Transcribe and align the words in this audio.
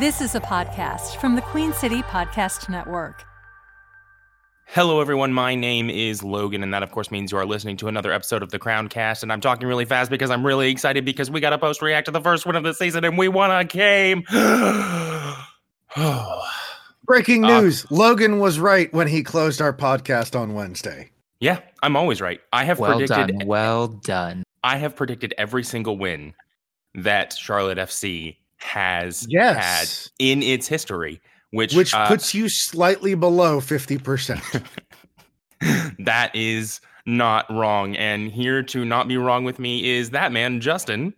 This 0.00 0.20
is 0.20 0.34
a 0.34 0.40
podcast 0.40 1.16
from 1.20 1.36
the 1.36 1.40
Queen 1.42 1.72
City 1.72 2.02
Podcast 2.02 2.68
Network. 2.68 3.24
Hello, 4.66 5.00
everyone. 5.00 5.32
My 5.32 5.54
name 5.54 5.88
is 5.88 6.24
Logan, 6.24 6.62
and 6.64 6.74
that, 6.74 6.82
of 6.82 6.90
course, 6.90 7.10
means 7.12 7.30
you 7.30 7.38
are 7.38 7.46
listening 7.46 7.76
to 7.76 7.86
another 7.88 8.12
episode 8.12 8.42
of 8.42 8.50
the 8.50 8.58
Crown 8.58 8.88
Cast. 8.88 9.22
And 9.22 9.32
I'm 9.32 9.40
talking 9.40 9.68
really 9.68 9.84
fast 9.84 10.10
because 10.10 10.30
I'm 10.30 10.44
really 10.44 10.68
excited 10.70 11.04
because 11.04 11.30
we 11.30 11.38
got 11.40 11.52
a 11.52 11.58
post 11.58 11.80
react 11.80 12.06
to 12.06 12.10
the 12.10 12.20
first 12.20 12.44
one 12.44 12.56
of 12.56 12.64
the 12.64 12.74
season, 12.74 13.04
and 13.04 13.16
we 13.16 13.28
won 13.28 13.50
a 13.52 13.62
game. 13.64 14.24
Breaking 17.04 17.44
Uh, 17.44 17.60
news 17.60 17.88
Logan 17.90 18.40
was 18.40 18.58
right 18.58 18.92
when 18.92 19.06
he 19.06 19.22
closed 19.22 19.60
our 19.62 19.72
podcast 19.72 20.38
on 20.38 20.54
Wednesday. 20.54 21.10
yeah, 21.38 21.60
I'm 21.82 21.94
always 21.96 22.20
right. 22.20 22.40
I 22.52 22.64
have 22.64 22.80
Well 22.80 22.98
predicted. 22.98 23.38
done. 23.38 23.46
Well 23.46 23.88
done. 23.88 24.42
I 24.64 24.78
have 24.78 24.96
predicted 24.96 25.34
every 25.38 25.62
single 25.62 25.96
win 25.98 26.34
that 26.94 27.32
Charlotte 27.34 27.78
FC 27.78 28.36
has 28.64 29.26
Yes. 29.28 29.56
had 29.56 30.10
in 30.18 30.42
its 30.42 30.66
history, 30.66 31.20
which 31.50 31.74
Which 31.74 31.92
uh, 31.92 32.08
puts 32.08 32.34
you 32.34 32.48
slightly 32.48 33.14
below 33.14 33.60
50%. 33.60 34.64
that 35.98 36.34
is 36.34 36.80
not 37.06 37.44
wrong. 37.50 37.94
And 37.96 38.30
here 38.32 38.62
to 38.62 38.84
not 38.84 39.06
be 39.06 39.18
wrong 39.18 39.44
with 39.44 39.58
me 39.58 39.90
is 39.90 40.10
that 40.10 40.32
man, 40.32 40.60
Justin. 40.62 41.12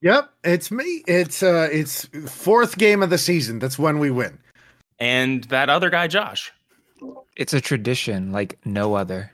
yep, 0.00 0.30
it's 0.42 0.70
me. 0.70 1.04
It's 1.06 1.42
uh 1.42 1.68
it's 1.70 2.06
fourth 2.26 2.78
game 2.78 3.02
of 3.02 3.10
the 3.10 3.18
season. 3.18 3.58
That's 3.58 3.78
when 3.78 3.98
we 3.98 4.10
win. 4.10 4.38
and 4.98 5.44
that 5.44 5.68
other 5.68 5.90
guy, 5.90 6.06
Josh. 6.08 6.50
It's 7.36 7.52
a 7.52 7.60
tradition 7.60 8.32
like 8.32 8.58
no 8.64 8.94
other. 8.94 9.30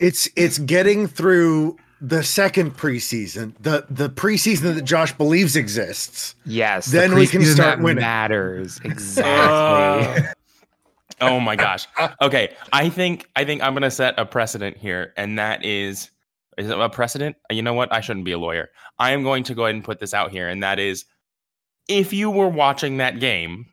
It's 0.00 0.28
it's 0.34 0.58
getting 0.58 1.06
through 1.06 1.76
the 2.00 2.22
second 2.22 2.76
preseason, 2.76 3.54
the 3.60 3.86
the 3.90 4.08
preseason 4.08 4.74
that 4.74 4.82
Josh 4.82 5.12
believes 5.12 5.56
exists. 5.56 6.34
Yes. 6.44 6.86
the 6.86 6.98
Then 6.98 7.14
we 7.14 7.26
can 7.26 7.44
start 7.44 7.78
that 7.78 7.84
winning. 7.84 8.02
Matters 8.02 8.80
exactly. 8.84 10.28
oh 11.20 11.40
my 11.40 11.56
gosh. 11.56 11.86
Okay, 12.22 12.54
I 12.72 12.88
think 12.88 13.28
I 13.36 13.44
think 13.44 13.62
I'm 13.62 13.74
gonna 13.74 13.90
set 13.90 14.14
a 14.18 14.24
precedent 14.24 14.76
here, 14.76 15.12
and 15.16 15.38
that 15.38 15.64
is 15.64 16.10
is 16.56 16.68
it 16.70 16.78
a 16.78 16.88
precedent? 16.88 17.36
You 17.50 17.62
know 17.62 17.74
what? 17.74 17.92
I 17.92 18.00
shouldn't 18.00 18.24
be 18.24 18.32
a 18.32 18.38
lawyer. 18.38 18.68
I 18.98 19.12
am 19.12 19.22
going 19.22 19.44
to 19.44 19.54
go 19.54 19.64
ahead 19.64 19.76
and 19.76 19.84
put 19.84 20.00
this 20.00 20.14
out 20.14 20.30
here, 20.30 20.48
and 20.48 20.62
that 20.62 20.78
is 20.78 21.04
if 21.88 22.12
you 22.12 22.30
were 22.30 22.48
watching 22.48 22.98
that 22.98 23.18
game 23.20 23.66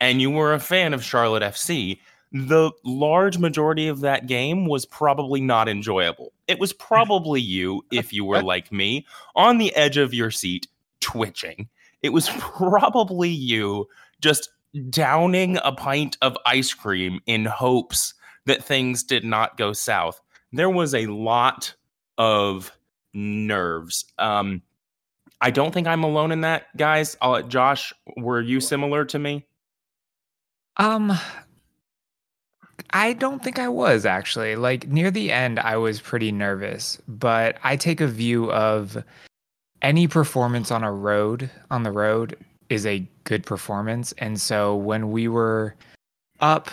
and 0.00 0.20
you 0.20 0.30
were 0.30 0.52
a 0.52 0.60
fan 0.60 0.92
of 0.92 1.04
Charlotte 1.04 1.42
FC, 1.42 1.98
the 2.34 2.72
large 2.84 3.38
majority 3.38 3.86
of 3.86 4.00
that 4.00 4.26
game 4.26 4.66
was 4.66 4.84
probably 4.84 5.40
not 5.40 5.68
enjoyable. 5.68 6.32
It 6.48 6.58
was 6.58 6.72
probably 6.72 7.40
you, 7.40 7.84
if 7.92 8.12
you 8.12 8.24
were 8.24 8.42
like 8.42 8.72
me, 8.72 9.06
on 9.36 9.58
the 9.58 9.74
edge 9.76 9.96
of 9.96 10.12
your 10.12 10.32
seat, 10.32 10.66
twitching. 10.98 11.68
It 12.02 12.08
was 12.08 12.28
probably 12.38 13.28
you 13.30 13.86
just 14.20 14.50
downing 14.90 15.58
a 15.62 15.70
pint 15.70 16.16
of 16.22 16.36
ice 16.44 16.74
cream 16.74 17.20
in 17.26 17.44
hopes 17.44 18.14
that 18.46 18.64
things 18.64 19.04
did 19.04 19.24
not 19.24 19.56
go 19.56 19.72
south. 19.72 20.20
There 20.52 20.70
was 20.70 20.92
a 20.92 21.06
lot 21.06 21.72
of 22.18 22.76
nerves. 23.12 24.06
Um, 24.18 24.60
I 25.40 25.52
don't 25.52 25.72
think 25.72 25.86
I'm 25.86 26.02
alone 26.02 26.32
in 26.32 26.40
that, 26.40 26.76
guys. 26.76 27.16
Uh, 27.22 27.42
Josh, 27.42 27.92
were 28.16 28.40
you 28.40 28.60
similar 28.60 29.04
to 29.04 29.20
me? 29.20 29.46
um 30.76 31.12
I 32.90 33.12
don't 33.12 33.42
think 33.42 33.58
I 33.58 33.68
was 33.68 34.06
actually. 34.06 34.56
Like 34.56 34.88
near 34.88 35.10
the 35.10 35.32
end 35.32 35.58
I 35.58 35.76
was 35.76 36.00
pretty 36.00 36.32
nervous, 36.32 37.00
but 37.08 37.58
I 37.62 37.76
take 37.76 38.00
a 38.00 38.06
view 38.06 38.50
of 38.52 39.02
any 39.82 40.06
performance 40.08 40.70
on 40.70 40.82
a 40.82 40.92
road 40.92 41.50
on 41.70 41.82
the 41.82 41.92
road 41.92 42.36
is 42.68 42.86
a 42.86 43.06
good 43.24 43.44
performance. 43.44 44.12
And 44.18 44.40
so 44.40 44.76
when 44.76 45.10
we 45.10 45.28
were 45.28 45.74
up 46.40 46.70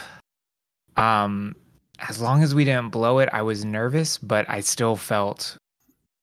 um 0.98 1.56
as 2.08 2.20
long 2.20 2.42
as 2.44 2.56
we 2.56 2.66
didn't 2.66 2.90
blow 2.90 3.20
it, 3.20 3.30
I 3.32 3.42
was 3.42 3.64
nervous, 3.64 4.18
but 4.18 4.50
I 4.50 4.62
still 4.62 4.96
felt 4.96 5.58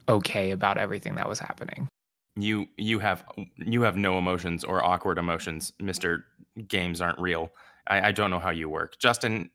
okay 0.08 0.50
about 0.50 0.78
everything 0.78 1.14
that 1.14 1.28
was 1.28 1.38
happening. 1.38 1.88
You 2.36 2.66
you 2.76 2.98
have 2.98 3.24
you 3.56 3.82
have 3.82 3.96
no 3.96 4.18
emotions 4.18 4.64
or 4.64 4.84
awkward 4.84 5.18
emotions, 5.18 5.72
Mister. 5.80 6.24
Games 6.66 7.00
aren't 7.00 7.20
real. 7.20 7.52
I, 7.86 8.08
I 8.08 8.12
don't 8.12 8.32
know 8.32 8.40
how 8.40 8.50
you 8.50 8.68
work, 8.68 8.98
Justin. 8.98 9.48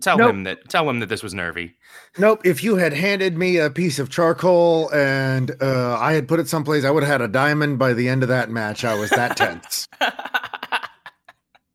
Tell 0.00 0.18
Nope. 0.18 0.30
him 0.30 0.44
that. 0.44 0.68
Tell 0.68 0.88
him 0.88 1.00
that 1.00 1.08
this 1.08 1.22
was 1.22 1.34
nervy. 1.34 1.74
Nope. 2.18 2.40
If 2.44 2.62
you 2.64 2.76
had 2.76 2.92
handed 2.92 3.36
me 3.36 3.58
a 3.58 3.70
piece 3.70 3.98
of 3.98 4.10
charcoal 4.10 4.90
and 4.92 5.52
uh, 5.60 5.96
I 6.00 6.12
had 6.14 6.26
put 6.28 6.40
it 6.40 6.48
someplace, 6.48 6.84
I 6.84 6.90
would 6.90 7.02
have 7.02 7.12
had 7.12 7.20
a 7.20 7.28
diamond 7.28 7.78
by 7.78 7.92
the 7.92 8.08
end 8.08 8.22
of 8.22 8.28
that 8.28 8.50
match. 8.50 8.84
I 8.84 8.94
was 8.94 9.10
that 9.10 9.36
tense. 9.36 9.86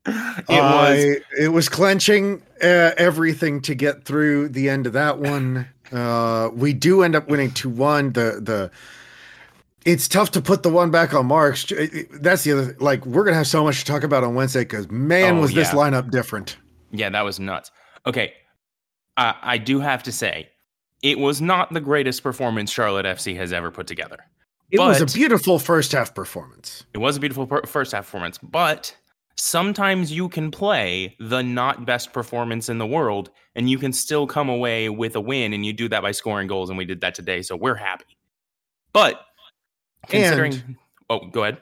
it 0.06 0.50
was 0.50 1.00
I, 1.00 1.16
it 1.40 1.47
was 1.53 1.69
clenching 1.69 2.42
uh, 2.62 2.92
everything 2.97 3.62
to 3.62 3.75
get 3.75 4.03
through 4.06 4.50
the 4.50 4.69
end 4.69 4.86
of 4.88 4.94
that 4.94 5.19
one. 5.19 5.68
Uh, 5.92 6.50
we 6.53 6.74
do 6.74 7.03
end 7.03 7.16
up 7.16 7.28
winning 7.30 7.52
two 7.52 7.69
one. 7.69 8.12
The 8.13 8.40
the 8.42 8.72
it's 9.86 10.08
tough 10.08 10.31
to 10.31 10.42
put 10.42 10.63
the 10.63 10.69
one 10.69 10.92
back 10.92 11.13
on 11.13 11.28
marks. 11.28 11.72
That's 12.12 12.44
the 12.44 12.52
other. 12.53 12.75
Like 12.80 13.06
we're 13.06 13.24
gonna 13.24 13.38
have 13.38 13.47
so 13.47 13.63
much 13.63 13.80
to 13.80 13.86
talk 13.86 14.03
about 14.03 14.24
on 14.24 14.36
Wednesday 14.36 14.62
because 14.62 14.90
man, 14.92 15.38
Oh, 15.38 15.42
was 15.42 15.53
this 15.53 15.69
lineup 15.69 16.09
different. 16.12 16.58
Yeah, 16.92 17.09
that 17.09 17.22
was 17.24 17.40
nuts. 17.40 17.72
Okay, 18.06 18.34
uh, 19.18 19.34
I 19.41 19.58
do 19.58 19.80
have 19.80 20.03
to 20.03 20.12
say, 20.12 20.50
it 21.02 21.19
was 21.19 21.41
not 21.41 21.74
the 21.74 21.81
greatest 21.81 22.24
performance 22.24 22.72
Charlotte 22.72 23.06
FC 23.06 23.36
has 23.36 23.53
ever 23.53 23.72
put 23.72 23.88
together. 23.88 24.18
It 24.72 24.80
was 24.80 25.02
a 25.02 25.06
beautiful 25.06 25.59
first 25.59 25.91
half 25.91 26.16
performance. 26.16 26.84
It 26.94 26.97
was 26.97 27.18
a 27.18 27.19
beautiful 27.19 27.46
per- 27.46 27.63
first 27.63 27.92
half 27.92 28.06
performance, 28.06 28.40
but 28.40 28.96
sometimes 29.36 30.12
you 30.12 30.30
can 30.30 30.50
play 30.50 31.16
the 31.19 31.44
not 31.44 31.86
best 31.86 32.12
performance 32.13 32.69
in 32.69 32.78
the 32.80 32.88
world 32.88 33.30
and 33.56 33.69
you 33.69 33.78
can 33.78 33.94
still 33.94 34.25
come 34.25 34.50
away 34.50 34.90
with 34.90 35.16
a 35.16 35.22
win, 35.22 35.53
and 35.53 35.63
you 35.66 35.74
do 35.74 35.88
that 35.90 36.02
by 36.02 36.12
scoring 36.12 36.47
goals, 36.47 36.69
and 36.69 36.78
we 36.78 36.86
did 36.86 37.02
that 37.02 37.13
today, 37.13 37.42
so 37.44 37.56
we're 37.56 37.75
happy. 37.75 38.18
But 38.94 39.22
considering, 40.08 40.78
oh, 41.09 41.28
go 41.28 41.44
ahead. 41.44 41.62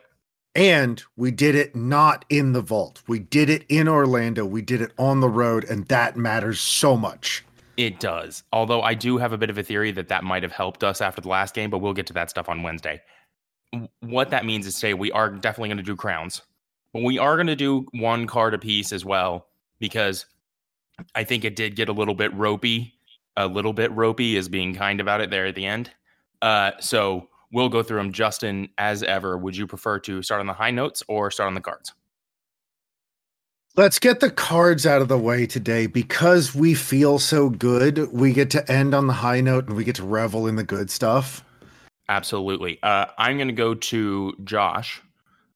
And 0.53 1.01
we 1.15 1.31
did 1.31 1.55
it 1.55 1.75
not 1.75 2.25
in 2.29 2.51
the 2.51 2.61
vault. 2.61 3.01
We 3.07 3.19
did 3.19 3.49
it 3.49 3.63
in 3.69 3.87
Orlando. 3.87 4.45
We 4.45 4.61
did 4.61 4.81
it 4.81 4.91
on 4.97 5.21
the 5.21 5.29
road, 5.29 5.63
and 5.63 5.87
that 5.87 6.17
matters 6.17 6.59
so 6.59 6.97
much. 6.97 7.45
It 7.77 7.99
does. 7.99 8.43
Although 8.51 8.81
I 8.81 8.93
do 8.93 9.17
have 9.17 9.31
a 9.31 9.37
bit 9.37 9.49
of 9.49 9.57
a 9.57 9.63
theory 9.63 9.91
that 9.91 10.09
that 10.09 10.23
might 10.23 10.43
have 10.43 10.51
helped 10.51 10.83
us 10.83 10.99
after 10.99 11.21
the 11.21 11.29
last 11.29 11.55
game, 11.55 11.69
but 11.69 11.79
we'll 11.79 11.93
get 11.93 12.05
to 12.07 12.13
that 12.13 12.29
stuff 12.29 12.49
on 12.49 12.63
Wednesday. 12.63 13.01
What 14.01 14.29
that 14.31 14.45
means 14.45 14.67
is 14.67 14.75
today 14.75 14.93
we 14.93 15.11
are 15.13 15.29
definitely 15.29 15.69
going 15.69 15.77
to 15.77 15.83
do 15.83 15.95
crowns, 15.95 16.41
but 16.93 17.03
we 17.03 17.17
are 17.17 17.37
going 17.37 17.47
to 17.47 17.55
do 17.55 17.85
one 17.93 18.27
card 18.27 18.53
a 18.53 18.59
piece 18.59 18.91
as 18.91 19.05
well 19.05 19.47
because 19.79 20.25
I 21.15 21.23
think 21.23 21.45
it 21.45 21.55
did 21.55 21.77
get 21.77 21.87
a 21.87 21.93
little 21.93 22.13
bit 22.13 22.33
ropey. 22.33 22.93
A 23.37 23.47
little 23.47 23.71
bit 23.71 23.91
ropey 23.93 24.35
is 24.35 24.49
being 24.49 24.75
kind 24.75 24.99
about 24.99 25.21
it 25.21 25.29
there 25.29 25.45
at 25.45 25.55
the 25.55 25.65
end. 25.65 25.89
Uh, 26.41 26.71
so 26.81 27.29
we'll 27.51 27.69
go 27.69 27.83
through 27.83 27.97
them. 27.97 28.11
Justin, 28.11 28.69
as 28.77 29.03
ever, 29.03 29.37
would 29.37 29.55
you 29.55 29.67
prefer 29.67 29.99
to 29.99 30.21
start 30.21 30.41
on 30.41 30.47
the 30.47 30.53
high 30.53 30.71
notes 30.71 31.03
or 31.07 31.31
start 31.31 31.47
on 31.47 31.53
the 31.53 31.61
cards? 31.61 31.93
Let's 33.77 33.99
get 33.99 34.19
the 34.19 34.29
cards 34.29 34.85
out 34.85 35.01
of 35.01 35.07
the 35.07 35.17
way 35.17 35.45
today 35.45 35.87
because 35.87 36.53
we 36.53 36.73
feel 36.73 37.19
so 37.19 37.49
good. 37.49 38.11
We 38.11 38.33
get 38.33 38.49
to 38.51 38.69
end 38.69 38.93
on 38.93 39.07
the 39.07 39.13
high 39.13 39.39
note 39.39 39.67
and 39.67 39.77
we 39.77 39.85
get 39.85 39.95
to 39.95 40.03
revel 40.03 40.45
in 40.45 40.57
the 40.57 40.63
good 40.63 40.89
stuff. 40.89 41.45
Absolutely. 42.09 42.79
Uh, 42.83 43.05
I'm 43.17 43.37
going 43.37 43.47
to 43.47 43.53
go 43.53 43.73
to 43.73 44.33
Josh. 44.43 45.01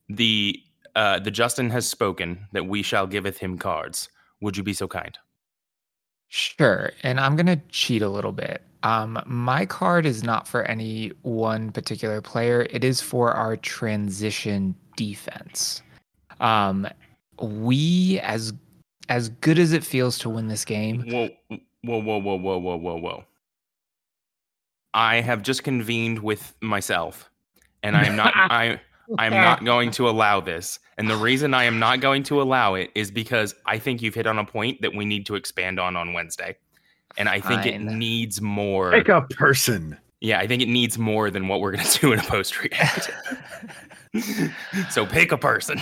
The 0.07 0.61
uh, 0.95 1.19
the 1.19 1.31
Justin 1.31 1.71
has 1.71 1.89
spoken 1.89 2.47
that 2.53 2.67
we 2.67 2.81
shall 2.81 3.05
giveth 3.05 3.39
him 3.39 3.57
cards. 3.57 4.07
Would 4.39 4.55
you 4.55 4.63
be 4.63 4.73
so 4.73 4.87
kind? 4.87 5.17
Sure. 6.29 6.91
And 7.03 7.19
I'm 7.19 7.35
going 7.35 7.47
to 7.47 7.61
cheat 7.67 8.01
a 8.01 8.07
little 8.07 8.31
bit. 8.31 8.61
Um, 8.85 9.19
my 9.25 9.65
card 9.65 10.05
is 10.05 10.23
not 10.23 10.47
for 10.47 10.63
any 10.65 11.11
one 11.23 11.71
particular 11.71 12.21
player, 12.21 12.67
it 12.69 12.83
is 12.83 13.01
for 13.01 13.31
our 13.31 13.57
transition 13.57 14.75
defense. 14.95 15.81
Um, 16.39 16.87
we, 17.41 18.19
as 18.19 18.53
as 19.09 19.29
good 19.29 19.57
as 19.57 19.73
it 19.73 19.83
feels 19.83 20.19
to 20.19 20.29
win 20.29 20.49
this 20.49 20.63
game, 20.63 21.03
Whoa, 21.07 21.29
whoa, 21.81 21.99
whoa, 21.99 22.19
whoa, 22.19 22.35
whoa, 22.35 22.57
whoa, 22.59 22.77
whoa, 22.77 22.97
whoa. 22.97 23.23
I 24.93 25.19
have 25.19 25.41
just 25.41 25.63
convened 25.63 26.19
with 26.19 26.53
myself, 26.61 27.31
and 27.81 27.97
I 27.97 28.05
am 28.05 28.15
not. 28.15 28.33
I 28.35 28.79
I 29.17 29.25
am 29.25 29.33
not 29.33 29.65
going 29.65 29.89
to 29.91 30.07
allow 30.07 30.41
this. 30.41 30.77
And 30.99 31.09
the 31.09 31.17
reason 31.17 31.55
I 31.55 31.63
am 31.63 31.79
not 31.79 32.01
going 32.01 32.21
to 32.23 32.39
allow 32.39 32.75
it 32.75 32.91
is 32.93 33.09
because 33.09 33.55
I 33.65 33.79
think 33.79 34.03
you've 34.03 34.15
hit 34.15 34.27
on 34.27 34.37
a 34.37 34.45
point 34.45 34.81
that 34.81 34.93
we 34.93 35.05
need 35.05 35.25
to 35.25 35.35
expand 35.35 35.79
on 35.79 35.95
on 35.95 36.13
Wednesday. 36.13 36.57
And 37.17 37.29
I 37.29 37.39
think 37.39 37.65
it 37.65 37.79
needs 37.79 38.41
more. 38.41 38.91
Pick 38.91 39.09
a 39.09 39.21
person. 39.21 39.97
Yeah, 40.21 40.39
I 40.39 40.47
think 40.47 40.61
it 40.61 40.67
needs 40.67 40.97
more 40.97 41.29
than 41.29 41.47
what 41.47 41.61
we're 41.61 41.71
going 41.71 41.85
to 41.85 41.99
do 41.99 42.13
in 42.13 42.19
a 42.19 42.23
post 42.23 42.61
react. 42.61 43.11
so 44.91 45.05
pick 45.05 45.31
a 45.31 45.37
person. 45.37 45.81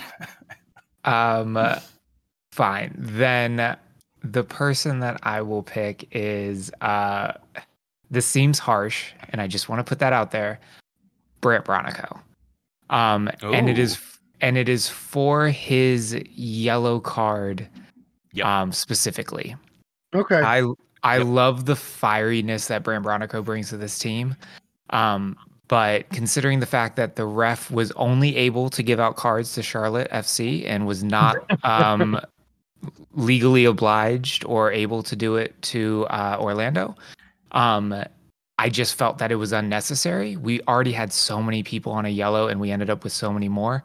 Um, 1.06 1.58
fine. 2.52 2.94
Then 2.98 3.78
the 4.24 4.44
person 4.44 5.00
that 5.00 5.20
I 5.24 5.42
will 5.42 5.64
pick 5.64 6.08
is 6.16 6.72
uh, 6.82 7.34
this 8.12 8.26
seems 8.26 8.60
harsh, 8.60 9.12
and 9.30 9.42
I 9.42 9.48
just 9.48 9.70
want 9.70 9.80
to 9.80 9.90
put 9.90 10.00
that 10.00 10.14
out 10.14 10.32
there. 10.32 10.60
Brandt 11.42 11.66
Bronico. 11.66 12.20
Um, 12.90 13.30
and 13.42 13.70
it 13.70 13.80
is 13.80 14.00
and 14.42 14.58
it 14.58 14.70
is 14.70 14.90
for 14.90 15.48
his 15.48 16.14
yellow 16.32 17.00
card 17.00 17.68
Yep. 18.34 18.46
um, 18.46 18.72
specifically. 18.72 19.56
Okay. 20.16 20.42
I 20.42 20.64
I 21.04 21.18
Yep. 21.18 21.28
love 21.28 21.66
the 21.66 21.74
fieriness 21.74 22.68
that 22.68 22.84
Brandt 22.84 23.06
Bronico 23.06 23.44
brings 23.44 23.70
to 23.70 23.78
this 23.78 24.00
team. 24.00 24.36
Um, 24.90 25.38
but 25.68 26.10
considering 26.10 26.60
the 26.60 26.66
fact 26.66 26.96
that 26.98 27.16
the 27.16 27.26
ref 27.26 27.72
was 27.72 27.92
only 27.94 28.36
able 28.36 28.70
to 28.70 28.84
give 28.84 29.00
out 29.00 29.16
cards 29.16 29.54
to 29.54 29.64
Charlotte 29.64 30.10
FC 30.12 30.66
and 30.66 30.86
was 30.86 31.04
not 31.04 31.38
um, 31.64 32.20
legally 33.14 33.66
obliged 33.66 34.46
or 34.46 34.72
able 34.72 35.02
to 35.04 35.16
do 35.16 35.36
it 35.36 35.60
to 35.64 36.06
uh, 36.10 36.38
Orlando, 36.40 36.96
um, 37.54 38.04
I 38.60 38.70
just 38.70 38.96
felt 38.96 39.18
that 39.18 39.32
it 39.32 39.36
was 39.36 39.52
unnecessary. 39.52 40.38
We 40.38 40.62
already 40.68 40.92
had 40.92 41.12
so 41.12 41.42
many 41.42 41.64
people 41.64 41.92
on 41.92 42.06
a 42.06 42.10
yellow, 42.10 42.48
and 42.48 42.60
we 42.60 42.72
ended 42.72 42.90
up 42.90 43.04
with 43.04 43.14
so 43.14 43.34
many 43.34 43.50
more 43.50 43.84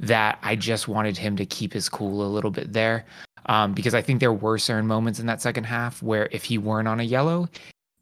that 0.00 0.38
I 0.42 0.56
just 0.56 0.88
wanted 0.88 1.16
him 1.16 1.36
to 1.36 1.46
keep 1.46 1.72
his 1.72 1.88
cool 1.88 2.24
a 2.24 2.28
little 2.28 2.50
bit 2.50 2.72
there. 2.72 3.04
Um, 3.46 3.74
because 3.74 3.94
I 3.94 4.02
think 4.02 4.20
there 4.20 4.32
were 4.32 4.58
certain 4.58 4.86
moments 4.86 5.20
in 5.20 5.26
that 5.26 5.40
second 5.40 5.64
half 5.64 6.02
where 6.02 6.28
if 6.32 6.44
he 6.44 6.58
weren't 6.58 6.88
on 6.88 7.00
a 7.00 7.04
yellow, 7.04 7.48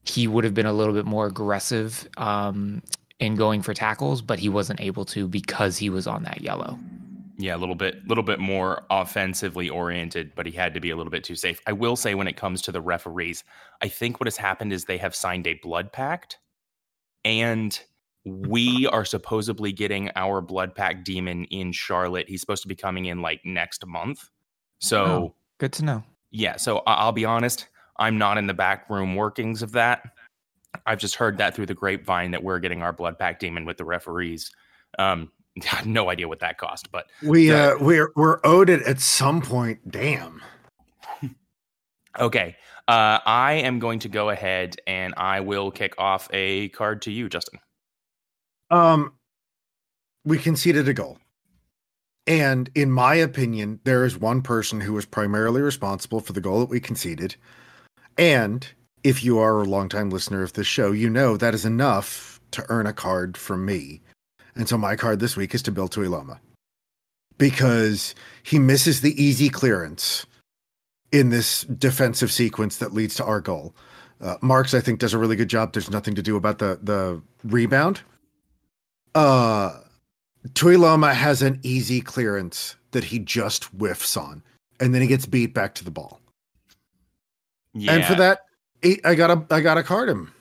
he 0.04 0.26
would 0.26 0.44
have 0.44 0.54
been 0.54 0.66
a 0.66 0.72
little 0.72 0.94
bit 0.94 1.04
more 1.04 1.26
aggressive 1.26 2.08
um, 2.16 2.82
in 3.20 3.34
going 3.36 3.62
for 3.62 3.74
tackles, 3.74 4.22
but 4.22 4.38
he 4.38 4.48
wasn't 4.48 4.80
able 4.80 5.04
to 5.06 5.28
because 5.28 5.76
he 5.76 5.90
was 5.90 6.06
on 6.06 6.22
that 6.24 6.40
yellow. 6.40 6.78
Yeah, 7.36 7.56
a 7.56 7.58
little 7.58 7.74
bit, 7.74 8.06
little 8.06 8.22
bit 8.22 8.38
more 8.38 8.84
offensively 8.90 9.68
oriented, 9.68 10.32
but 10.36 10.46
he 10.46 10.52
had 10.52 10.72
to 10.74 10.80
be 10.80 10.90
a 10.90 10.96
little 10.96 11.10
bit 11.10 11.24
too 11.24 11.34
safe. 11.34 11.60
I 11.66 11.72
will 11.72 11.96
say, 11.96 12.14
when 12.14 12.28
it 12.28 12.36
comes 12.36 12.62
to 12.62 12.72
the 12.72 12.80
referees, 12.80 13.42
I 13.82 13.88
think 13.88 14.20
what 14.20 14.28
has 14.28 14.36
happened 14.36 14.72
is 14.72 14.84
they 14.84 14.98
have 14.98 15.14
signed 15.14 15.46
a 15.46 15.58
blood 15.62 15.92
pact, 15.92 16.38
and 17.24 17.78
we 18.24 18.86
are 18.86 19.04
supposedly 19.04 19.72
getting 19.72 20.10
our 20.16 20.40
blood 20.40 20.74
pact 20.74 21.04
demon 21.04 21.44
in 21.46 21.72
Charlotte. 21.72 22.28
He's 22.28 22.40
supposed 22.40 22.62
to 22.62 22.68
be 22.68 22.76
coming 22.76 23.06
in 23.06 23.20
like 23.20 23.40
next 23.44 23.84
month. 23.84 24.30
So 24.84 25.04
Oh. 25.04 25.34
Good 25.58 25.72
to 25.74 25.84
know. 25.84 26.04
yeah, 26.30 26.56
so 26.56 26.78
I- 26.86 26.94
I'll 26.94 27.12
be 27.12 27.24
honest, 27.24 27.68
I'm 27.98 28.18
not 28.18 28.36
in 28.36 28.46
the 28.46 28.52
back 28.54 28.90
room 28.90 29.14
workings 29.14 29.62
of 29.62 29.72
that. 29.72 30.02
I've 30.84 30.98
just 30.98 31.14
heard 31.14 31.38
that 31.38 31.54
through 31.54 31.66
the 31.66 31.74
grapevine 31.74 32.32
that 32.32 32.42
we're 32.42 32.58
getting 32.58 32.82
our 32.82 32.92
blood 32.92 33.18
pact 33.18 33.40
demon 33.40 33.64
with 33.64 33.78
the 33.78 33.84
referees. 33.84 34.50
Um, 34.98 35.32
no 35.86 36.10
idea 36.10 36.28
what 36.28 36.40
that 36.40 36.58
cost, 36.58 36.90
but 36.92 37.06
we 37.22 37.48
the- 37.48 37.74
uh 37.74 37.78
we're 37.80 38.12
we're 38.14 38.40
owed 38.44 38.68
it 38.68 38.82
at 38.82 39.00
some 39.00 39.40
point. 39.40 39.90
Damn. 39.90 40.42
Okay. 42.18 42.56
Uh, 42.86 43.18
I 43.24 43.54
am 43.54 43.78
going 43.78 43.98
to 44.00 44.08
go 44.08 44.28
ahead 44.30 44.76
and 44.86 45.14
I 45.16 45.40
will 45.40 45.70
kick 45.70 45.94
off 45.98 46.28
a 46.32 46.68
card 46.68 47.00
to 47.02 47.10
you, 47.10 47.28
Justin. 47.30 47.58
Um, 48.70 49.14
we 50.24 50.38
conceded 50.38 50.86
a 50.88 50.92
goal. 50.94 51.18
And 52.26 52.70
in 52.74 52.90
my 52.90 53.14
opinion, 53.14 53.80
there 53.84 54.04
is 54.04 54.16
one 54.16 54.40
person 54.40 54.80
who 54.80 54.94
was 54.94 55.04
primarily 55.04 55.60
responsible 55.60 56.20
for 56.20 56.32
the 56.32 56.40
goal 56.40 56.60
that 56.60 56.70
we 56.70 56.80
conceded. 56.80 57.36
And 58.16 58.66
if 59.02 59.22
you 59.22 59.38
are 59.38 59.60
a 59.60 59.64
longtime 59.64 60.10
listener 60.10 60.42
of 60.42 60.54
this 60.54 60.66
show, 60.66 60.92
you 60.92 61.10
know 61.10 61.36
that 61.36 61.54
is 61.54 61.64
enough 61.64 62.40
to 62.52 62.64
earn 62.70 62.86
a 62.86 62.92
card 62.92 63.36
from 63.36 63.66
me. 63.66 64.00
And 64.54 64.68
so 64.68 64.78
my 64.78 64.96
card 64.96 65.20
this 65.20 65.36
week 65.36 65.54
is 65.54 65.62
to 65.62 65.72
Bill 65.72 65.88
Tuiloma. 65.88 66.38
Because 67.36 68.14
he 68.42 68.58
misses 68.58 69.00
the 69.00 69.20
easy 69.22 69.48
clearance 69.48 70.24
in 71.12 71.30
this 71.30 71.62
defensive 71.64 72.32
sequence 72.32 72.76
that 72.78 72.94
leads 72.94 73.16
to 73.16 73.24
our 73.24 73.40
goal. 73.40 73.74
Uh, 74.20 74.36
Marks, 74.40 74.72
I 74.72 74.80
think, 74.80 75.00
does 75.00 75.12
a 75.12 75.18
really 75.18 75.36
good 75.36 75.48
job. 75.48 75.72
There's 75.72 75.90
nothing 75.90 76.14
to 76.14 76.22
do 76.22 76.36
about 76.36 76.58
the 76.58 76.78
the 76.82 77.20
rebound. 77.42 78.00
Uh, 79.14 79.80
Tuiloma 80.48 81.14
has 81.14 81.42
an 81.42 81.58
easy 81.62 82.00
clearance 82.00 82.76
that 82.90 83.04
he 83.04 83.18
just 83.18 83.64
whiffs 83.64 84.16
on, 84.16 84.42
and 84.78 84.94
then 84.94 85.00
he 85.00 85.08
gets 85.08 85.26
beat 85.26 85.54
back 85.54 85.74
to 85.76 85.84
the 85.84 85.90
ball. 85.90 86.20
Yeah. 87.72 87.92
And 87.92 88.04
for 88.04 88.14
that, 88.14 88.40
I 89.04 89.14
gotta 89.14 89.44
I 89.50 89.60
gotta 89.60 89.82
card 89.82 90.08
him. 90.08 90.32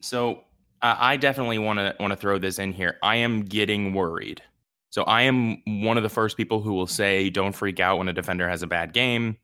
So 0.00 0.44
uh, 0.82 0.96
I 0.98 1.16
definitely 1.16 1.58
want 1.58 1.78
to 1.78 1.94
want 2.00 2.12
to 2.12 2.16
throw 2.16 2.38
this 2.38 2.58
in 2.58 2.72
here. 2.72 2.96
I 3.02 3.16
am 3.16 3.42
getting 3.42 3.92
worried. 3.92 4.42
So 4.88 5.04
I 5.04 5.22
am 5.22 5.62
one 5.84 5.96
of 5.96 6.02
the 6.02 6.08
first 6.08 6.36
people 6.36 6.62
who 6.62 6.72
will 6.72 6.86
say, 6.86 7.30
"Don't 7.30 7.54
freak 7.54 7.78
out 7.78 7.98
when 7.98 8.08
a 8.08 8.12
defender 8.12 8.48
has 8.48 8.62
a 8.62 8.66
bad 8.66 8.92
game. 8.92 9.36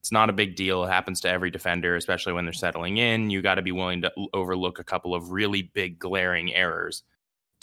It's 0.00 0.12
not 0.12 0.30
a 0.30 0.32
big 0.32 0.56
deal. 0.56 0.84
It 0.84 0.90
happens 0.90 1.20
to 1.22 1.28
every 1.28 1.50
defender, 1.50 1.96
especially 1.96 2.32
when 2.32 2.44
they're 2.44 2.52
settling 2.52 2.98
in. 2.98 3.30
You 3.30 3.40
got 3.40 3.54
to 3.54 3.62
be 3.62 3.72
willing 3.72 4.02
to 4.02 4.12
overlook 4.34 4.78
a 4.78 4.84
couple 4.84 5.14
of 5.14 5.30
really 5.30 5.62
big 5.62 5.98
glaring 5.98 6.52
errors 6.52 7.02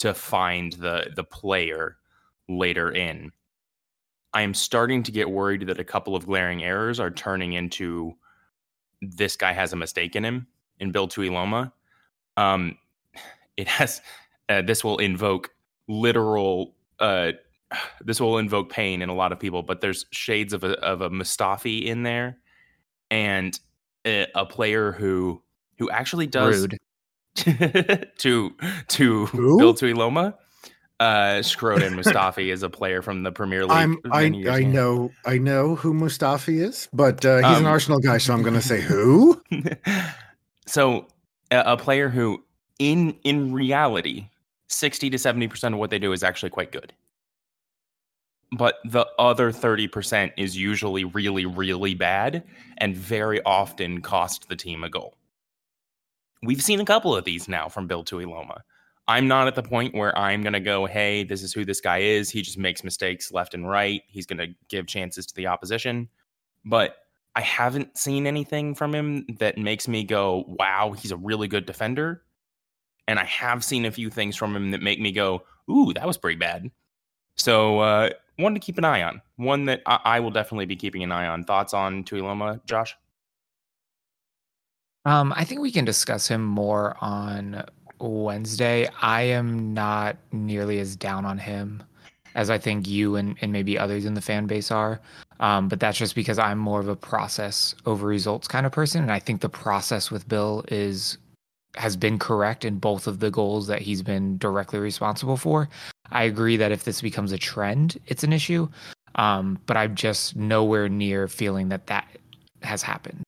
to 0.00 0.12
find 0.12 0.74
the 0.74 1.10
the 1.14 1.24
player 1.24 1.96
later 2.48 2.92
in." 2.92 3.32
I 4.32 4.42
am 4.42 4.54
starting 4.54 5.02
to 5.04 5.12
get 5.12 5.30
worried 5.30 5.66
that 5.66 5.80
a 5.80 5.84
couple 5.84 6.14
of 6.14 6.26
glaring 6.26 6.62
errors 6.62 7.00
are 7.00 7.10
turning 7.10 7.54
into 7.54 8.14
this 9.00 9.36
guy 9.36 9.52
has 9.52 9.72
a 9.72 9.76
mistake 9.76 10.14
in 10.14 10.24
him 10.24 10.46
in 10.78 10.92
Bill 10.92 11.08
Tuiloma. 11.08 11.72
Um, 12.36 12.78
it 13.56 13.66
has 13.68 14.00
uh, 14.48 14.62
this 14.62 14.84
will 14.84 14.98
invoke 14.98 15.50
literal 15.88 16.74
uh, 16.98 17.32
this 18.04 18.20
will 18.20 18.38
invoke 18.38 18.70
pain 18.70 19.02
in 19.02 19.08
a 19.08 19.14
lot 19.14 19.32
of 19.32 19.38
people, 19.38 19.62
but 19.62 19.80
there's 19.80 20.06
shades 20.10 20.52
of 20.52 20.64
a 20.64 20.72
of 20.80 21.00
a 21.00 21.10
Mustafi 21.10 21.84
in 21.84 22.02
there, 22.02 22.38
and 23.10 23.58
a, 24.06 24.26
a 24.34 24.46
player 24.46 24.92
who 24.92 25.42
who 25.78 25.90
actually 25.90 26.26
does 26.26 26.62
Rude. 26.62 26.78
to 27.34 28.54
to 28.88 29.26
Who? 29.26 29.58
Bill 29.58 29.74
Tuiloma. 29.74 30.34
Uh, 30.98 31.40
Shkodran 31.40 31.94
Mustafi 31.98 32.52
is 32.52 32.62
a 32.62 32.68
player 32.68 33.00
from 33.00 33.22
the 33.22 33.32
Premier 33.32 33.62
League. 33.62 33.70
I'm 33.70 33.98
I 34.12 34.20
I 34.22 34.58
ago. 34.58 34.68
know 34.68 35.10
I 35.24 35.38
know 35.38 35.74
who 35.76 35.94
Mustafi 35.94 36.60
is, 36.62 36.88
but 36.92 37.24
uh, 37.24 37.36
he's 37.38 37.58
an 37.58 37.64
Um, 37.64 37.66
Arsenal 37.66 38.00
guy, 38.00 38.18
so 38.18 38.34
I'm 38.34 38.42
gonna 38.42 38.60
say 38.60 38.80
who. 38.82 39.40
so 40.66 41.06
a, 41.50 41.58
a 41.72 41.76
player 41.76 42.08
who 42.10 42.42
in 42.78 43.16
in 43.24 43.52
reality 43.52 44.28
60 44.68 45.10
to 45.10 45.16
70% 45.16 45.72
of 45.72 45.78
what 45.78 45.90
they 45.90 45.98
do 45.98 46.12
is 46.12 46.22
actually 46.22 46.50
quite 46.50 46.70
good 46.72 46.92
but 48.52 48.76
the 48.84 49.06
other 49.18 49.52
30% 49.52 50.32
is 50.36 50.56
usually 50.56 51.04
really 51.04 51.44
really 51.46 51.94
bad 51.94 52.42
and 52.78 52.96
very 52.96 53.42
often 53.44 54.00
cost 54.00 54.48
the 54.48 54.56
team 54.56 54.82
a 54.84 54.88
goal 54.88 55.14
we've 56.42 56.62
seen 56.62 56.80
a 56.80 56.84
couple 56.84 57.14
of 57.14 57.24
these 57.24 57.48
now 57.48 57.68
from 57.68 57.86
bill 57.86 58.04
tuiloma 58.04 58.58
i'm 59.08 59.28
not 59.28 59.46
at 59.46 59.54
the 59.54 59.62
point 59.62 59.94
where 59.94 60.16
i'm 60.18 60.42
going 60.42 60.52
to 60.52 60.60
go 60.60 60.86
hey 60.86 61.24
this 61.24 61.42
is 61.42 61.52
who 61.52 61.64
this 61.64 61.80
guy 61.80 61.98
is 61.98 62.30
he 62.30 62.42
just 62.42 62.58
makes 62.58 62.84
mistakes 62.84 63.32
left 63.32 63.54
and 63.54 63.68
right 63.68 64.02
he's 64.08 64.26
going 64.26 64.38
to 64.38 64.48
give 64.68 64.86
chances 64.86 65.26
to 65.26 65.34
the 65.34 65.46
opposition 65.46 66.08
but 66.64 66.96
I 67.36 67.42
haven't 67.42 67.96
seen 67.96 68.26
anything 68.26 68.74
from 68.74 68.94
him 68.94 69.24
that 69.38 69.56
makes 69.56 69.86
me 69.86 70.04
go, 70.04 70.44
wow, 70.58 70.92
he's 70.92 71.12
a 71.12 71.16
really 71.16 71.48
good 71.48 71.64
defender. 71.64 72.22
And 73.06 73.18
I 73.18 73.24
have 73.24 73.64
seen 73.64 73.84
a 73.84 73.90
few 73.90 74.10
things 74.10 74.36
from 74.36 74.54
him 74.54 74.72
that 74.72 74.82
make 74.82 75.00
me 75.00 75.12
go, 75.12 75.44
ooh, 75.70 75.92
that 75.94 76.06
was 76.06 76.18
pretty 76.18 76.38
bad. 76.38 76.70
So, 77.36 77.80
uh, 77.80 78.10
one 78.36 78.54
to 78.54 78.60
keep 78.60 78.78
an 78.78 78.84
eye 78.84 79.02
on. 79.02 79.22
One 79.36 79.66
that 79.66 79.82
I, 79.86 80.00
I 80.04 80.20
will 80.20 80.30
definitely 80.30 80.66
be 80.66 80.76
keeping 80.76 81.02
an 81.02 81.12
eye 81.12 81.26
on. 81.26 81.44
Thoughts 81.44 81.72
on 81.74 82.04
Tuiloma, 82.04 82.64
Josh? 82.66 82.96
Um, 85.04 85.32
I 85.36 85.44
think 85.44 85.60
we 85.60 85.72
can 85.72 85.84
discuss 85.84 86.28
him 86.28 86.44
more 86.44 86.96
on 87.00 87.64
Wednesday. 88.00 88.88
I 89.00 89.22
am 89.22 89.72
not 89.72 90.16
nearly 90.32 90.78
as 90.78 90.96
down 90.96 91.24
on 91.24 91.38
him 91.38 91.82
as 92.34 92.50
I 92.50 92.58
think 92.58 92.86
you 92.86 93.16
and, 93.16 93.36
and 93.40 93.52
maybe 93.52 93.78
others 93.78 94.04
in 94.04 94.14
the 94.14 94.20
fan 94.20 94.46
base 94.46 94.70
are. 94.70 95.00
Um, 95.40 95.68
but 95.68 95.80
that's 95.80 95.98
just 95.98 96.14
because 96.14 96.38
I'm 96.38 96.58
more 96.58 96.80
of 96.80 96.88
a 96.88 96.96
process 96.96 97.74
over 97.86 98.06
results 98.06 98.46
kind 98.46 98.66
of 98.66 98.72
person. 98.72 99.02
And 99.02 99.10
I 99.10 99.18
think 99.18 99.40
the 99.40 99.48
process 99.48 100.10
with 100.10 100.28
Bill 100.28 100.64
is 100.68 101.18
has 101.76 101.96
been 101.96 102.18
correct 102.18 102.64
in 102.64 102.78
both 102.78 103.06
of 103.06 103.20
the 103.20 103.30
goals 103.30 103.68
that 103.68 103.80
he's 103.80 104.02
been 104.02 104.36
directly 104.38 104.80
responsible 104.80 105.36
for. 105.36 105.68
I 106.10 106.24
agree 106.24 106.56
that 106.56 106.72
if 106.72 106.82
this 106.82 107.00
becomes 107.00 107.30
a 107.30 107.38
trend, 107.38 107.96
it's 108.06 108.24
an 108.24 108.32
issue. 108.32 108.68
Um, 109.14 109.58
but 109.66 109.76
I'm 109.76 109.94
just 109.94 110.34
nowhere 110.34 110.88
near 110.88 111.28
feeling 111.28 111.68
that 111.68 111.86
that 111.86 112.08
has 112.62 112.82
happened. 112.82 113.22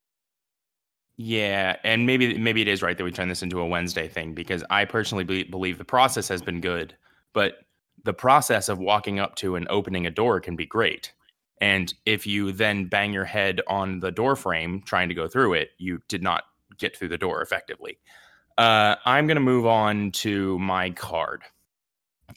Yeah, 1.24 1.76
and 1.84 2.04
maybe 2.04 2.36
maybe 2.36 2.62
it 2.62 2.68
is 2.68 2.82
right 2.82 2.98
that 2.98 3.04
we 3.04 3.12
turn 3.12 3.28
this 3.28 3.44
into 3.44 3.60
a 3.60 3.66
Wednesday 3.66 4.08
thing 4.08 4.34
because 4.34 4.64
I 4.70 4.84
personally 4.84 5.22
be- 5.22 5.44
believe 5.44 5.78
the 5.78 5.84
process 5.84 6.26
has 6.26 6.42
been 6.42 6.60
good, 6.60 6.96
but 7.32 7.58
the 8.02 8.12
process 8.12 8.68
of 8.68 8.80
walking 8.80 9.20
up 9.20 9.36
to 9.36 9.54
and 9.54 9.68
opening 9.68 10.04
a 10.04 10.10
door 10.10 10.40
can 10.40 10.56
be 10.56 10.66
great. 10.66 11.12
And 11.60 11.94
if 12.06 12.26
you 12.26 12.50
then 12.50 12.86
bang 12.86 13.12
your 13.12 13.24
head 13.24 13.60
on 13.68 14.00
the 14.00 14.10
door 14.10 14.34
frame 14.34 14.82
trying 14.84 15.08
to 15.10 15.14
go 15.14 15.28
through 15.28 15.52
it, 15.52 15.70
you 15.78 16.02
did 16.08 16.24
not 16.24 16.42
get 16.76 16.96
through 16.96 17.10
the 17.10 17.18
door 17.18 17.40
effectively. 17.40 18.00
Uh, 18.58 18.96
I'm 19.04 19.28
going 19.28 19.36
to 19.36 19.40
move 19.40 19.64
on 19.64 20.10
to 20.12 20.58
my 20.58 20.90
card. 20.90 21.42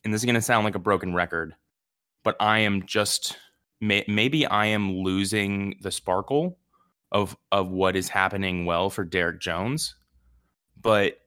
And 0.03 0.13
this 0.13 0.21
is 0.21 0.25
going 0.25 0.35
to 0.35 0.41
sound 0.41 0.63
like 0.63 0.75
a 0.75 0.79
broken 0.79 1.15
record, 1.15 1.55
but 2.23 2.35
I 2.39 2.59
am 2.59 2.85
just 2.85 3.35
may, 3.81 4.05
maybe 4.07 4.45
I 4.45 4.67
am 4.67 4.99
losing 4.99 5.79
the 5.81 5.91
sparkle 5.91 6.59
of 7.11 7.37
of 7.51 7.69
what 7.69 7.95
is 7.95 8.09
happening 8.09 8.65
well 8.65 8.89
for 8.89 9.03
Derrick 9.03 9.39
Jones, 9.39 9.95
but 10.79 11.19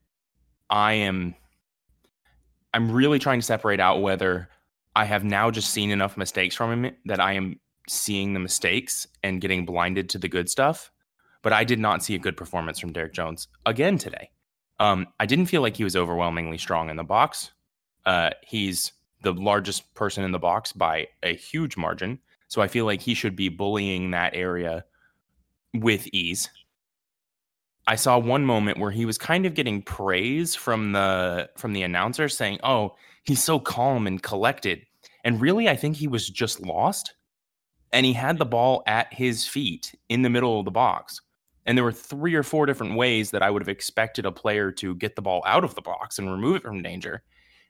I 0.71 0.95
am 0.95 1.35
I'm 2.75 2.93
really 2.93 3.19
trying 3.19 3.41
to 3.41 3.47
separate 3.47 3.81
out 3.81 4.03
whether 4.03 4.49
I 4.95 5.05
have 5.05 5.25
now 5.25 5.51
just 5.51 5.71
seen 5.71 5.91
enough 5.91 6.17
mistakes 6.17 6.55
from 6.55 6.85
him 6.85 6.97
that 7.07 7.21
I 7.21 7.33
am 7.33 7.61
seeing 7.89 8.35
the 8.35 8.41
mistakes 8.41 9.07
and 9.23 9.41
getting 9.41 9.65
blinded 9.65 10.11
to 10.11 10.19
the 10.19 10.29
good 10.29 10.51
stuff. 10.51 10.91
But 11.43 11.53
I 11.53 11.65
did 11.65 11.79
not 11.79 12.03
see 12.03 12.15
a 12.15 12.19
good 12.19 12.37
performance 12.37 12.79
from 12.79 12.93
Derrick 12.93 13.15
Jones 13.15 13.49
again 13.65 13.97
today. 13.97 14.31
Um, 14.81 15.07
I 15.19 15.27
didn't 15.27 15.47
feel 15.47 15.63
like 15.63 15.77
he 15.77 15.85
was 15.85 15.97
overwhelmingly 15.97 16.59
strong 16.59 16.91
in 16.91 16.97
the 16.97 17.05
box. 17.05 17.53
Uh, 18.05 18.31
he's 18.43 18.93
the 19.23 19.33
largest 19.33 19.95
person 19.95 20.25
in 20.25 20.33
the 20.33 20.39
box 20.39 20.73
by 20.73 21.09
a 21.23 21.35
huge 21.35 21.77
margin. 21.77 22.19
So 22.49 22.63
I 22.63 22.69
feel 22.69 22.85
like 22.85 23.01
he 23.01 23.15
should 23.15 23.37
be 23.37 23.49
bullying 23.49 24.11
that 24.11 24.35
area 24.35 24.85
with 25.75 26.07
ease. 26.13 26.49
I 27.87 27.97
saw 27.97 28.19
one 28.19 28.45
moment 28.45 28.79
where 28.79 28.91
he 28.91 29.07
was 29.07 29.17
kind 29.17 29.47
of 29.47 29.55
getting 29.55 29.83
praise 29.83 30.55
from 30.55 30.93
the 30.93 31.49
from 31.57 31.73
the 31.73 31.83
announcer 31.83 32.29
saying, 32.29 32.61
"Oh, 32.63 32.97
he's 33.25 33.43
so 33.43 33.59
calm 33.59 34.07
and 34.07 34.23
collected." 34.23 34.83
And 35.25 35.41
really 35.41 35.69
I 35.69 35.77
think 35.77 35.97
he 35.97 36.09
was 36.09 36.29
just 36.29 36.61
lost. 36.61 37.15
And 37.93 38.05
he 38.05 38.13
had 38.13 38.39
the 38.39 38.45
ball 38.45 38.83
at 38.87 39.13
his 39.13 39.47
feet 39.47 39.95
in 40.11 40.21
the 40.23 40.31
middle 40.31 40.59
of 40.59 40.67
the 40.67 40.71
box. 40.71 41.23
And 41.65 41.77
there 41.77 41.85
were 41.85 41.93
three 41.93 42.35
or 42.35 42.43
four 42.43 42.67
different 42.67 42.97
ways 42.97 43.31
that 43.31 43.43
I 43.43 43.51
would 43.51 43.63
have 43.63 43.69
expected 43.69 44.27
a 44.27 44.33
player 44.33 44.71
to 44.73 44.95
get 44.95 45.17
the 45.17 45.23
ball 45.23 45.43
out 45.47 45.65
of 45.65 45.75
the 45.75 45.83
box 45.83 46.19
and 46.19 46.31
remove 46.31 46.57
it 46.57 46.63
from 46.63 46.83
danger. 46.83 47.23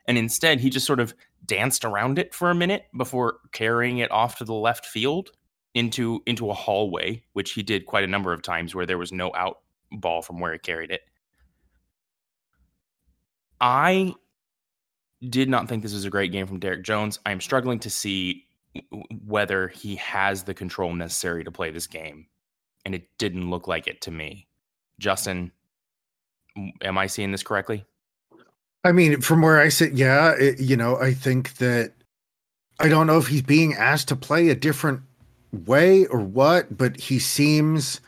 And 0.07 0.19
instead, 0.19 0.61
he 0.61 0.71
just 0.71 0.87
sort 0.87 1.01
of 1.01 1.15
danced 1.45 1.85
around 1.85 2.19
it 2.19 2.35
for 2.35 2.51
a 2.51 2.55
minute 2.55 2.87
before 2.97 3.39
carrying 3.53 3.99
it 3.99 4.11
off 4.11 4.39
to 4.39 4.45
the 4.45 4.55
left 4.55 4.87
field 4.87 5.31
into 5.75 6.23
into 6.27 6.51
a 6.51 6.55
hallway, 6.55 7.23
which 7.33 7.53
he 7.53 7.63
did 7.63 7.87
quite 7.87 8.05
a 8.05 8.09
number 8.09 8.33
of 8.33 8.43
times 8.43 8.75
where 8.75 8.87
there 8.87 8.99
was 8.99 9.13
no 9.13 9.33
out 9.35 9.59
ball 9.93 10.23
from 10.23 10.41
where 10.41 10.53
he 10.53 10.59
carried 10.59 10.91
it. 10.91 11.03
I 13.61 14.15
did 15.29 15.49
not 15.49 15.69
think 15.69 15.83
this 15.83 15.93
was 15.93 16.05
a 16.05 16.11
great 16.11 16.33
game 16.33 16.47
from 16.47 16.61
Derrick 16.61 16.85
Jones. 16.85 17.19
I'm 17.27 17.41
struggling 17.41 17.81
to 17.81 17.91
see 17.91 18.47
whether 19.25 19.69
he 19.69 19.97
has 19.97 20.45
the 20.45 20.55
control 20.55 20.95
necessary 20.95 21.45
to 21.45 21.51
play 21.51 21.71
this 21.71 21.87
game, 21.87 22.27
and 22.85 22.95
it 22.95 23.09
didn't 23.19 23.51
look 23.51 23.67
like 23.67 23.87
it 23.87 24.01
to 24.03 24.11
me. 24.11 24.47
Justin, 25.01 25.53
am 26.83 26.99
I 26.99 27.07
seeing 27.07 27.33
this 27.33 27.43
correctly? 27.43 27.85
I 28.85 28.93
mean, 28.93 29.21
from 29.21 29.43
where 29.43 29.59
I 29.59 29.69
sit, 29.71 29.95
yeah, 29.95 30.35
it, 30.39 30.61
you 30.61 30.77
know, 30.77 30.97
I 30.97 31.13
think 31.13 31.57
that 31.57 31.95
I 32.79 32.89
don't 32.89 33.07
know 33.07 33.19
if 33.19 33.27
he's 33.27 33.43
being 33.43 33.75
asked 33.75 34.09
to 34.09 34.17
play 34.17 34.49
a 34.51 34.55
different 34.55 35.03
way 35.53 36.07
or 36.07 36.21
what, 36.21 36.77
but 36.77 36.99
he 37.01 37.19
seems 37.19 38.01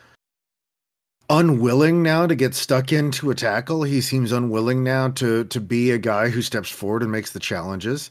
unwilling 1.28 2.02
now 2.02 2.26
to 2.26 2.34
get 2.34 2.54
stuck 2.54 2.92
into 2.92 3.30
a 3.30 3.34
tackle. 3.34 3.84
He 3.84 4.00
seems 4.00 4.32
unwilling 4.32 4.82
now 4.82 5.08
to 5.10 5.44
to 5.44 5.60
be 5.60 5.90
a 5.90 5.98
guy 5.98 6.28
who 6.28 6.42
steps 6.42 6.68
forward 6.68 7.02
and 7.02 7.12
makes 7.12 7.30
the 7.30 7.40
challenges. 7.40 8.10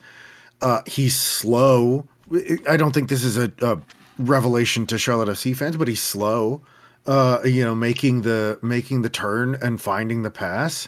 Uh, 0.61 0.81
he's 0.85 1.15
slow. 1.15 2.07
I 2.67 2.77
don't 2.77 2.93
think 2.93 3.09
this 3.09 3.23
is 3.23 3.37
a, 3.37 3.51
a 3.61 3.79
revelation 4.17 4.85
to 4.87 4.97
Charlotte 4.97 5.29
FC 5.29 5.55
fans, 5.55 5.77
but 5.77 5.87
he's 5.87 6.01
slow. 6.01 6.61
Uh, 7.05 7.39
you 7.43 7.63
know, 7.63 7.75
making 7.75 8.21
the 8.21 8.59
making 8.61 9.01
the 9.01 9.09
turn 9.09 9.57
and 9.61 9.81
finding 9.81 10.23
the 10.23 10.31
pass. 10.31 10.87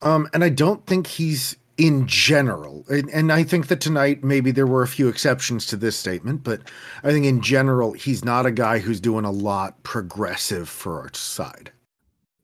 Um, 0.00 0.28
and 0.32 0.42
I 0.42 0.48
don't 0.48 0.84
think 0.86 1.06
he's 1.06 1.56
in 1.82 2.06
general, 2.06 2.84
and, 2.88 3.08
and, 3.10 3.32
I 3.32 3.42
think 3.42 3.66
that 3.66 3.80
tonight 3.80 4.22
maybe 4.22 4.50
there 4.52 4.66
were 4.66 4.82
a 4.82 4.88
few 4.88 5.08
exceptions 5.08 5.66
to 5.66 5.76
this 5.76 5.96
statement, 5.96 6.44
but 6.44 6.60
I 7.02 7.10
think 7.10 7.26
in 7.26 7.40
general 7.40 7.92
he's 7.92 8.24
not 8.24 8.46
a 8.46 8.50
guy 8.50 8.78
who's 8.78 9.00
doing 9.00 9.24
a 9.24 9.30
lot 9.30 9.82
progressive 9.82 10.68
for 10.68 11.00
our 11.00 11.10
side. 11.12 11.72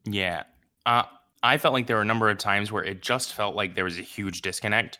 Yeah, 0.04 0.45
uh, 0.87 1.04
I 1.42 1.59
felt 1.59 1.75
like 1.75 1.87
there 1.87 1.97
were 1.97 2.02
a 2.02 2.07
number 2.07 2.28
of 2.28 2.38
times 2.38 2.73
where 2.73 2.85
it 2.85 3.00
just 3.00 3.35
felt 3.35 3.54
like 3.54 3.75
there 3.75 3.85
was 3.85 3.99
a 3.99 4.02
huge 4.02 4.42
disconnect 4.42 4.99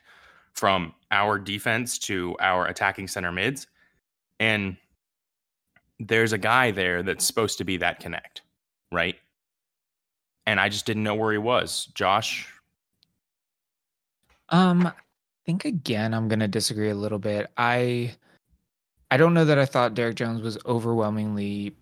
from 0.52 0.95
our 1.11 1.38
defense 1.38 1.99
to 2.00 2.37
our 2.40 2.66
attacking 2.66 3.09
center 3.09 3.33
mids, 3.33 3.66
and 4.38 4.76
there's 5.99 6.33
a 6.33 6.38
guy 6.38 6.71
there 6.71 7.02
that's 7.02 7.25
supposed 7.25 7.59
to 7.59 7.64
be 7.64 7.76
that 7.78 8.00
connect, 8.00 8.42
right? 8.92 9.16
and 10.49 10.59
I 10.59 10.71
just 10.71 10.87
didn't 10.87 11.02
know 11.02 11.14
where 11.14 11.30
he 11.30 11.37
was. 11.37 11.90
Josh. 11.95 12.50
Um, 14.50 14.86
I 14.86 14.92
think 15.46 15.64
again 15.64 16.14
I'm 16.14 16.28
gonna 16.28 16.48
disagree 16.48 16.90
a 16.90 16.94
little 16.94 17.18
bit. 17.18 17.50
I 17.56 18.14
I 19.10 19.16
don't 19.16 19.34
know 19.34 19.44
that 19.44 19.58
I 19.58 19.64
thought 19.64 19.94
Derrick 19.94 20.16
Jones 20.16 20.42
was 20.42 20.58
overwhelmingly 20.66 21.74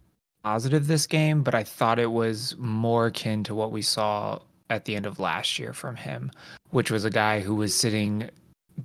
positive 0.44 0.86
this 0.86 1.06
game, 1.06 1.42
but 1.42 1.54
I 1.54 1.64
thought 1.64 1.98
it 1.98 2.12
was 2.12 2.54
more 2.58 3.06
akin 3.06 3.42
to 3.44 3.54
what 3.54 3.72
we 3.72 3.82
saw 3.82 4.38
at 4.70 4.84
the 4.84 4.94
end 4.94 5.06
of 5.06 5.18
last 5.18 5.58
year 5.58 5.72
from 5.72 5.96
him, 5.96 6.30
which 6.70 6.90
was 6.90 7.04
a 7.04 7.10
guy 7.10 7.40
who 7.40 7.54
was 7.54 7.74
sitting 7.74 8.30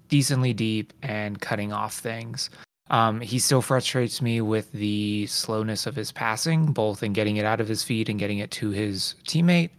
decently 0.08 0.54
deep 0.54 0.94
and 1.04 1.40
cutting 1.40 1.72
off 1.72 1.94
things. 1.94 2.50
Um, 2.90 3.22
he 3.22 3.40
still 3.40 3.62
frustrates 3.62 4.22
me 4.22 4.42
with 4.42 4.72
the 4.72 5.26
slowness 5.28 5.86
of 5.86 5.96
his 5.96 6.12
passing, 6.12 6.74
both 6.74 7.04
in 7.04 7.14
getting 7.14 7.38
it 7.38 7.46
out 7.46 7.62
of 7.62 7.68
his 7.68 7.84
feet 7.84 8.10
and 8.10 8.20
getting 8.20 8.40
it 8.40 8.52
to 8.52 8.72
his 8.72 9.16
teammate. 9.26 9.70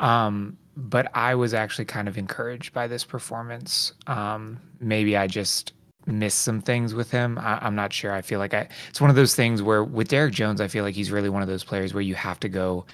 Um, 0.00 0.56
but 0.78 1.10
I 1.12 1.34
was 1.34 1.54
actually 1.54 1.86
kind 1.86 2.06
of 2.06 2.16
encouraged 2.16 2.72
by 2.72 2.86
this 2.86 3.04
performance. 3.04 3.92
Um, 4.06 4.60
maybe 4.78 5.16
I 5.16 5.26
just 5.26 5.72
missed 6.06 6.42
some 6.42 6.60
things 6.60 6.94
with 6.94 7.10
him. 7.10 7.36
I, 7.36 7.66
am 7.66 7.74
not 7.74 7.92
sure. 7.92 8.12
I 8.12 8.22
feel 8.22 8.38
like 8.38 8.54
I, 8.54 8.68
it's 8.88 9.00
one 9.00 9.10
of 9.10 9.16
those 9.16 9.34
things 9.34 9.60
where 9.60 9.82
with 9.82 10.06
Derrick 10.06 10.32
Jones, 10.32 10.60
I 10.60 10.68
feel 10.68 10.84
like 10.84 10.94
he's 10.94 11.10
really 11.10 11.30
one 11.30 11.42
of 11.42 11.48
those 11.48 11.64
players 11.64 11.92
where 11.92 12.00
you 12.00 12.14
have 12.14 12.38
to 12.40 12.48
go 12.48 12.86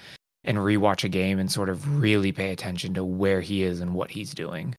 and 0.43 0.57
rewatch 0.57 1.03
a 1.03 1.09
game 1.09 1.37
and 1.37 1.51
sort 1.51 1.69
of 1.69 2.01
really 2.01 2.31
pay 2.31 2.51
attention 2.51 2.95
to 2.95 3.03
where 3.03 3.39
he 3.39 3.61
is 3.61 3.81
and 3.81 3.93
what 3.93 4.09
he's 4.09 4.33
doing. 4.33 4.75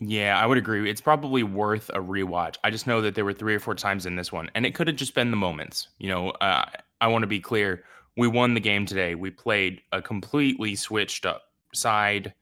Yeah, 0.00 0.38
I 0.40 0.44
would 0.44 0.58
agree. 0.58 0.90
It's 0.90 1.00
probably 1.00 1.44
worth 1.44 1.88
a 1.90 2.00
rewatch. 2.00 2.56
I 2.64 2.70
just 2.70 2.88
know 2.88 3.00
that 3.00 3.14
there 3.14 3.24
were 3.24 3.32
three 3.32 3.54
or 3.54 3.60
four 3.60 3.76
times 3.76 4.06
in 4.06 4.16
this 4.16 4.32
one, 4.32 4.50
and 4.56 4.66
it 4.66 4.74
could 4.74 4.88
have 4.88 4.96
just 4.96 5.14
been 5.14 5.30
the 5.30 5.36
moments. 5.36 5.88
You 5.98 6.08
know, 6.08 6.30
uh, 6.30 6.66
I 7.00 7.06
want 7.06 7.22
to 7.22 7.28
be 7.28 7.40
clear. 7.40 7.84
We 8.16 8.26
won 8.26 8.54
the 8.54 8.60
game 8.60 8.86
today. 8.86 9.14
We 9.14 9.30
played 9.30 9.82
a 9.92 10.02
completely 10.02 10.74
switched 10.74 11.24
up 11.24 11.47
side. 11.74 12.34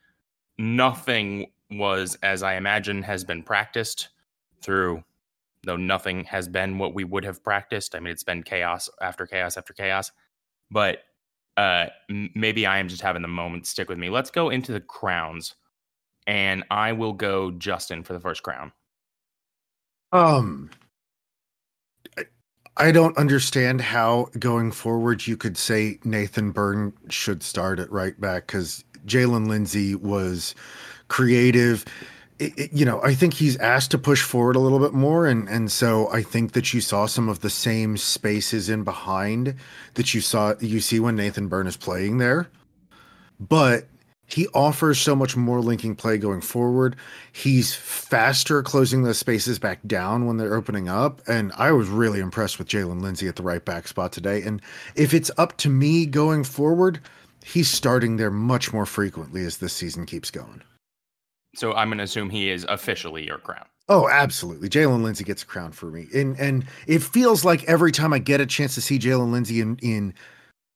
Nothing 0.59 1.51
was 1.71 2.17
as 2.23 2.43
I 2.43 2.55
imagine 2.55 3.03
has 3.03 3.25
been 3.25 3.43
practiced 3.43 4.09
through, 4.63 5.03
though 5.65 5.77
nothing 5.77 6.25
has 6.25 6.49
been 6.49 6.79
what 6.79 6.95
we 6.95 7.05
would 7.05 7.25
have 7.25 7.43
practiced. 7.43 7.95
I 7.95 8.01
mean, 8.01 8.13
it's 8.13 8.25
been 8.25 8.43
chaos 8.43 8.89
after 9.01 9.27
chaos 9.27 9.57
after 9.57 9.73
chaos. 9.73 10.13
But 10.71 11.01
uh, 11.57 11.87
maybe 12.09 12.67
I 12.67 12.79
am 12.79 12.89
just 12.89 13.03
having 13.03 13.23
the 13.23 13.29
moment 13.29 13.67
stick 13.67 13.89
with 13.89 13.99
me. 13.99 14.11
Let's 14.11 14.31
go 14.31 14.51
into 14.51 14.73
the 14.73 14.81
crowns 14.81 15.55
and 16.27 16.65
I 16.71 16.93
will 16.93 17.13
go 17.13 17.51
Justin 17.53 18.03
for 18.03 18.13
the 18.13 18.21
first 18.21 18.43
crown. 18.43 18.73
Um, 20.13 20.71
I 22.77 22.93
don't 22.93 23.17
understand 23.17 23.81
how 23.81 24.29
going 24.39 24.71
forward 24.71 25.27
you 25.27 25.37
could 25.37 25.57
say 25.57 25.99
Nathan 26.05 26.51
Byrne 26.51 26.93
should 27.09 27.43
start 27.43 27.79
at 27.79 27.91
right 27.91 28.21
back 28.21 28.47
because 28.47 28.85
Jaylin 29.07 29.49
Lindsey 29.49 29.95
was 29.95 30.55
creative. 31.09 31.85
It, 32.39 32.59
it, 32.59 32.73
you 32.73 32.85
know, 32.85 33.03
I 33.03 33.15
think 33.15 33.35
he's 33.35 33.57
asked 33.59 33.91
to 33.93 33.99
push 33.99 34.23
forward 34.23 34.57
a 34.57 34.61
little 34.61 34.79
bit 34.79 34.93
more, 34.93 35.27
and 35.27 35.49
and 35.49 35.73
so 35.73 36.11
I 36.13 36.23
think 36.23 36.53
that 36.53 36.75
you 36.75 36.81
saw 36.81 37.07
some 37.07 37.29
of 37.29 37.41
the 37.41 37.51
same 37.51 37.97
spaces 37.97 38.69
in 38.69 38.85
behind 38.85 39.55
that 39.95 40.13
you 40.13 40.21
saw 40.21 40.55
you 40.61 40.81
see 40.81 41.01
when 41.01 41.17
Nathan 41.17 41.49
Byrne 41.49 41.67
is 41.67 41.77
playing 41.77 42.19
there. 42.19 42.49
But 43.41 43.87
he 44.27 44.49
offers 44.49 44.99
so 44.99 45.15
much 45.15 45.37
more 45.37 45.61
linking 45.61 45.95
play 45.95 46.19
going 46.19 46.41
forward. 46.41 46.97
He's 47.33 47.75
faster 47.75 48.63
closing 48.63 49.03
the 49.03 49.15
spaces 49.15 49.59
back 49.59 49.79
down 49.87 50.27
when 50.27 50.37
they're 50.37 50.57
opening 50.57 50.89
up. 50.89 51.23
And 51.29 51.53
I 51.57 51.71
was 51.71 51.89
really 51.89 52.19
impressed 52.19 52.59
with 52.59 52.69
Jaylin 52.69 53.01
Lindsey 53.01 53.29
at 53.29 53.37
the 53.37 53.45
right 53.45 53.65
back 53.65 53.87
spot 53.87 54.13
today. 54.13 54.43
And 54.43 54.61
if 54.97 55.15
it's 55.15 55.31
up 55.39 55.57
to 55.59 55.69
me 55.69 56.07
going 56.07 56.43
forward, 56.43 57.01
he's 57.47 57.71
starting 57.71 58.17
there 58.17 58.31
much 58.31 58.73
more 58.73 58.87
frequently 58.87 59.45
as 59.45 59.59
this 59.59 59.73
season 59.73 60.07
keeps 60.07 60.31
going. 60.31 60.63
So 61.55 61.73
I'm 61.75 61.89
going 61.89 61.99
to 61.99 62.05
assume 62.05 62.29
he 62.29 62.51
is 62.51 62.67
officially 62.69 63.25
your 63.25 63.39
crown. 63.39 63.67
Oh, 63.89 64.09
absolutely. 64.09 64.69
Jaylin 64.69 65.03
Lindsey 65.03 65.25
gets 65.25 65.43
a 65.43 65.47
crown 65.47 65.73
for 65.73 65.87
me. 65.87 66.07
And 66.15 66.39
and 66.39 66.67
it 66.87 67.03
feels 67.03 67.45
like 67.45 67.65
every 67.65 67.93
time 67.93 68.13
I 68.13 68.19
get 68.19 68.41
a 68.41 68.47
chance 68.47 68.75
to 68.75 68.81
see 68.81 68.99
Jaylin 68.99 69.31
Lindsey 69.31 69.61
in, 69.61 69.77
in 69.81 70.13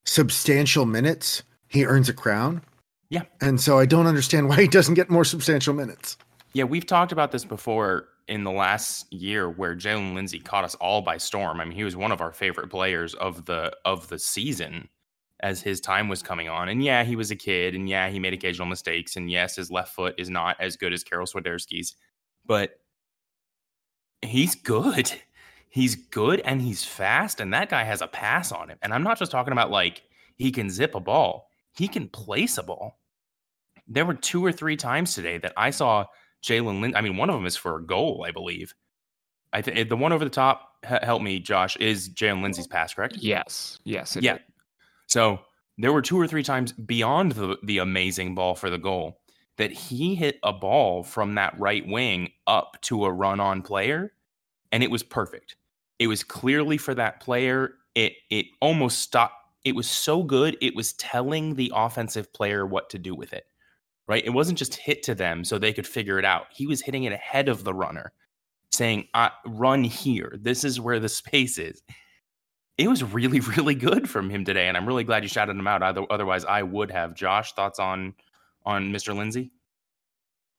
substantial 0.07 0.87
minutes, 0.87 1.43
he 1.69 1.85
earns 1.85 2.09
a 2.09 2.15
crown 2.15 2.63
yeah. 3.11 3.23
And 3.41 3.61
so 3.61 3.79
I 3.79 3.87
don't 3.87 4.07
understand 4.07 4.49
why 4.49 4.63
he 4.63 4.69
doesn't 4.69 4.95
get 4.95 5.11
more 5.11 5.25
substantial 5.25 5.75
minutes. 5.75 6.17
Yeah, 6.53 6.65
we've 6.65 6.87
talked 6.87 7.13
about 7.13 7.33
this 7.33 7.45
before 7.45 8.07
in 8.29 8.45
the 8.45 8.51
last 8.51 9.13
year 9.13 9.51
where 9.51 9.75
Jaylin 9.75 10.15
Lindsey 10.15 10.39
caught 10.39 10.65
us 10.65 10.77
all 10.77 11.03
by 11.03 11.17
storm. 11.17 11.61
I 11.61 11.65
mean, 11.65 11.73
he 11.73 11.85
was 11.85 11.97
one 11.97 12.13
of 12.13 12.21
our 12.21 12.33
favorite 12.33 12.71
players 12.71 13.15
of 13.15 13.45
the 13.45 13.77
of 13.85 14.09
the 14.09 14.19
season 14.19 14.89
as 15.43 15.61
his 15.63 15.81
time 15.81 16.09
was 16.09 16.23
coming 16.23 16.49
on. 16.49 16.69
And 16.69 16.83
yeah, 16.85 17.05
he 17.05 17.17
was 17.17 17.31
a 17.31 17.37
kid 17.37 17.75
and 17.75 17.89
yeah, 17.89 18.09
he 18.09 18.19
made 18.19 18.33
occasional 18.33 18.67
mistakes. 18.67 19.17
And 19.17 19.31
yes, 19.31 19.57
his 19.57 19.71
left 19.71 19.95
foot 19.95 20.15
is 20.19 20.31
not 20.31 20.57
as 20.61 20.77
good 20.77 20.93
as 20.93 21.03
Karol 21.05 21.27
Swiderski's, 21.27 21.95
but 22.47 22.79
he's 24.23 24.55
good. 24.55 25.13
He's 25.73 25.95
good 25.95 26.41
and 26.41 26.61
he's 26.61 26.83
fast, 26.85 27.39
and 27.39 27.55
that 27.55 27.69
guy 27.71 27.85
has 27.85 28.03
a 28.03 28.09
pass 28.09 28.51
on 28.51 28.71
him. 28.71 28.79
And 28.83 28.93
I'm 28.93 29.05
not 29.05 29.21
just 29.21 29.31
talking 29.31 29.53
about 29.53 29.71
like 29.71 30.03
he 30.35 30.51
can 30.51 30.69
zip 30.69 30.97
a 30.97 31.01
ball, 31.01 31.49
he 31.77 31.87
can 31.87 32.09
place 32.09 32.59
a 32.59 32.65
ball 32.65 32.99
there 33.87 34.05
were 34.05 34.15
two 34.15 34.45
or 34.45 34.53
three 34.53 34.77
times 34.77 35.15
today 35.15 35.37
that 35.39 35.53
I 35.57 35.71
saw 35.71 36.07
Jaylin 36.45 36.81
Lind. 36.81 36.97
I 36.97 37.01
mean, 37.03 37.17
one 37.17 37.29
of 37.29 37.35
them 37.37 37.45
is 37.47 37.57
for 37.57 37.77
a 37.77 37.85
goal, 37.85 38.25
I 38.27 38.31
believe, 38.31 38.75
I 39.53 39.63
think 39.63 39.89
the 39.89 39.97
one 39.97 40.13
over 40.13 40.25
the 40.25 40.31
top, 40.31 40.77
h- 40.89 41.03
help 41.03 41.23
me, 41.23 41.41
Josh, 41.41 41.77
is 41.77 42.09
Jaylin 42.09 42.41
Lindsey's 42.43 42.69
pass, 42.69 42.95
correct? 42.95 43.17
Yes. 43.17 43.79
Yes. 43.85 44.17
it 44.17 44.23
Yeah. 44.23 44.35
did. 44.35 44.43
So 45.11 45.41
there 45.77 45.93
were 45.93 46.03
two 46.03 46.19
or 46.19 46.27
three 46.29 46.43
times 46.43 46.73
beyond 46.73 47.33
the, 47.33 47.59
the 47.65 47.79
amazing 47.79 48.35
ball 48.35 48.55
for 48.55 48.71
the 48.71 48.79
goal 48.79 49.21
that 49.59 49.73
he 49.73 50.15
hit 50.15 50.39
a 50.43 50.53
ball 50.53 51.03
from 51.03 51.35
that 51.35 51.59
right 51.59 51.87
wing 51.87 52.31
up 52.47 52.79
to 52.83 53.05
a 53.05 53.13
run 53.13 53.41
on 53.41 53.61
player, 53.61 54.13
and 54.73 54.83
it 54.83 54.91
was 54.91 55.03
perfect. 55.03 55.57
It 55.99 56.07
was 56.07 56.25
clearly 56.25 56.79
for 56.79 56.95
that 56.95 57.21
player. 57.21 57.75
It 57.95 58.15
it 58.31 58.47
almost 58.63 59.01
stopped. 59.01 59.35
It 59.65 59.75
was 59.75 59.91
so 59.91 60.23
good. 60.23 60.57
It 60.63 60.75
was 60.75 60.95
telling 60.95 61.55
the 61.55 61.73
offensive 61.75 62.33
player 62.33 62.65
what 62.65 62.89
to 62.91 62.99
do 62.99 63.15
with 63.15 63.35
it. 63.35 63.45
Right? 64.09 64.25
It 64.25 64.31
wasn't 64.31 64.59
just 64.59 64.75
hit 64.75 65.03
to 65.05 65.15
them 65.15 65.45
so 65.45 65.59
they 65.59 65.73
could 65.73 65.87
figure 65.87 66.19
it 66.19 66.25
out. 66.25 66.47
He 66.51 66.67
was 66.67 66.81
hitting 66.81 67.05
it 67.05 67.13
ahead 67.13 67.49
of 67.49 67.65
the 67.65 67.75
runner, 67.75 68.13
saying, 68.71 69.09
"Run 69.45 69.85
here. 69.85 70.39
This 70.41 70.65
is 70.65 70.81
where 70.81 71.01
the 71.01 71.09
space 71.21 71.59
is." 71.59 71.83
It 72.81 72.89
was 72.89 73.05
really 73.05 73.41
really 73.57 73.75
good 73.75 74.09
from 74.09 74.31
him 74.31 74.45
today 74.45 74.69
and 74.69 74.77
i'm 74.77 74.87
really 74.87 75.05
glad 75.05 75.23
you 75.23 75.29
shouted 75.29 75.57
him 75.57 75.67
out 75.67 75.83
Other, 75.83 76.05
otherwise 76.11 76.45
i 76.45 76.63
would 76.63 76.91
have 76.91 77.15
josh 77.15 77.53
thoughts 77.53 77.79
on 77.79 78.15
on 78.67 78.91
mr 78.93 79.15
lindsey 79.17 79.51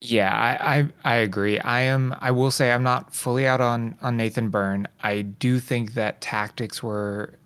Yeah, 0.02 0.34
I, 0.34 0.78
I 0.78 0.90
I 1.14 1.16
agree. 1.18 1.60
I 1.60 1.82
am. 1.82 2.16
I 2.22 2.32
will 2.32 2.52
say 2.52 2.72
I'm 2.72 2.84
not 2.84 3.14
fully 3.14 3.46
out 3.48 3.62
on 3.62 3.96
on 4.02 4.18
Nathan 4.18 4.50
Byrne. 4.50 4.88
I 5.04 5.22
do 5.24 5.60
think 5.60 5.94
that 5.94 6.22
tactics 6.22 6.82
were 6.82 7.38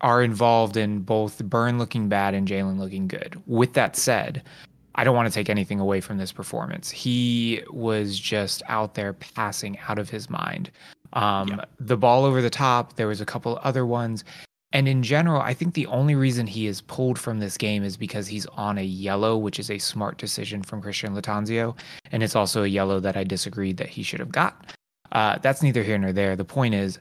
are 0.00 0.22
involved 0.22 0.76
in 0.76 1.00
both 1.00 1.44
Byrne 1.44 1.78
looking 1.78 2.08
bad 2.08 2.34
and 2.34 2.48
Jaylin 2.48 2.78
looking 2.78 3.08
good. 3.08 3.40
With 3.46 3.74
that 3.74 3.94
said, 3.96 4.42
I 4.98 5.04
don't 5.04 5.14
want 5.14 5.28
to 5.28 5.32
take 5.32 5.48
anything 5.48 5.78
away 5.78 6.00
from 6.00 6.18
this 6.18 6.32
performance. 6.32 6.90
He 6.90 7.62
was 7.70 8.18
just 8.18 8.64
out 8.66 8.94
there 8.94 9.12
passing 9.12 9.78
out 9.88 9.96
of 9.96 10.10
his 10.10 10.28
mind. 10.28 10.72
Um, 11.12 11.48
Yeah. 11.48 11.64
The 11.78 11.96
ball 11.96 12.24
over 12.24 12.42
the 12.42 12.50
top. 12.50 12.96
There 12.96 13.06
was 13.06 13.20
a 13.20 13.24
couple 13.24 13.60
other 13.62 13.86
ones. 13.86 14.24
And 14.72 14.88
in 14.88 15.04
general, 15.04 15.40
I 15.40 15.54
think 15.54 15.74
the 15.74 15.86
only 15.86 16.16
reason 16.16 16.48
he 16.48 16.66
is 16.66 16.80
pulled 16.80 17.16
from 17.16 17.38
this 17.38 17.56
game 17.56 17.84
is 17.84 17.96
because 17.96 18.26
he's 18.26 18.44
on 18.46 18.76
a 18.76 18.82
yellow, 18.82 19.38
which 19.38 19.60
is 19.60 19.70
a 19.70 19.78
smart 19.78 20.18
decision 20.18 20.64
from 20.64 20.82
Christian 20.82 21.14
Lattanzio. 21.14 21.78
And 22.10 22.24
it's 22.24 22.34
also 22.34 22.64
a 22.64 22.66
yellow 22.66 22.98
that 22.98 23.16
I 23.16 23.22
disagreed 23.22 23.76
that 23.76 23.88
he 23.88 24.02
should 24.02 24.20
have 24.20 24.32
got. 24.32 24.74
Uh, 25.12 25.38
that's 25.38 25.62
neither 25.62 25.84
here 25.84 25.96
nor 25.96 26.12
there. 26.12 26.34
The 26.34 26.44
point 26.44 26.74
is, 26.74 26.98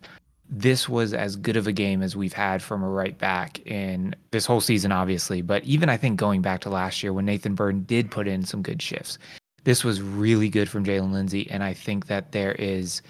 this 0.50 0.88
was 0.88 1.14
as 1.14 1.36
good 1.36 1.58
of 1.58 1.68
a 1.68 1.72
game 1.72 2.02
as 2.02 2.16
we've 2.16 2.34
had 2.34 2.62
from 2.62 2.84
a 2.84 2.90
right 2.90 3.18
back 3.18 3.60
in 3.68 4.16
this 4.32 4.46
whole 4.46 4.62
season, 4.62 4.92
obviously. 4.92 5.42
But 5.42 5.64
even 5.64 5.90
I 5.90 5.98
think 5.98 6.18
going 6.20 6.42
back 6.42 6.62
to 6.62 6.70
last 6.70 7.04
year 7.04 7.14
when 7.14 7.26
Nathan 7.26 7.56
Byrne 7.56 7.84
did 7.84 8.12
put 8.12 8.28
in 8.28 8.46
some 8.46 8.62
good 8.62 8.82
shifts, 8.82 9.18
this 9.64 9.84
was 9.84 10.02
really 10.02 10.50
good 10.50 10.70
from 10.70 10.86
Jaylin 10.86 11.12
Lindsey. 11.12 11.50
And 11.52 11.64
I 11.64 11.74
think 11.74 12.08
that 12.08 12.32
there 12.32 12.54
is, 12.54 13.02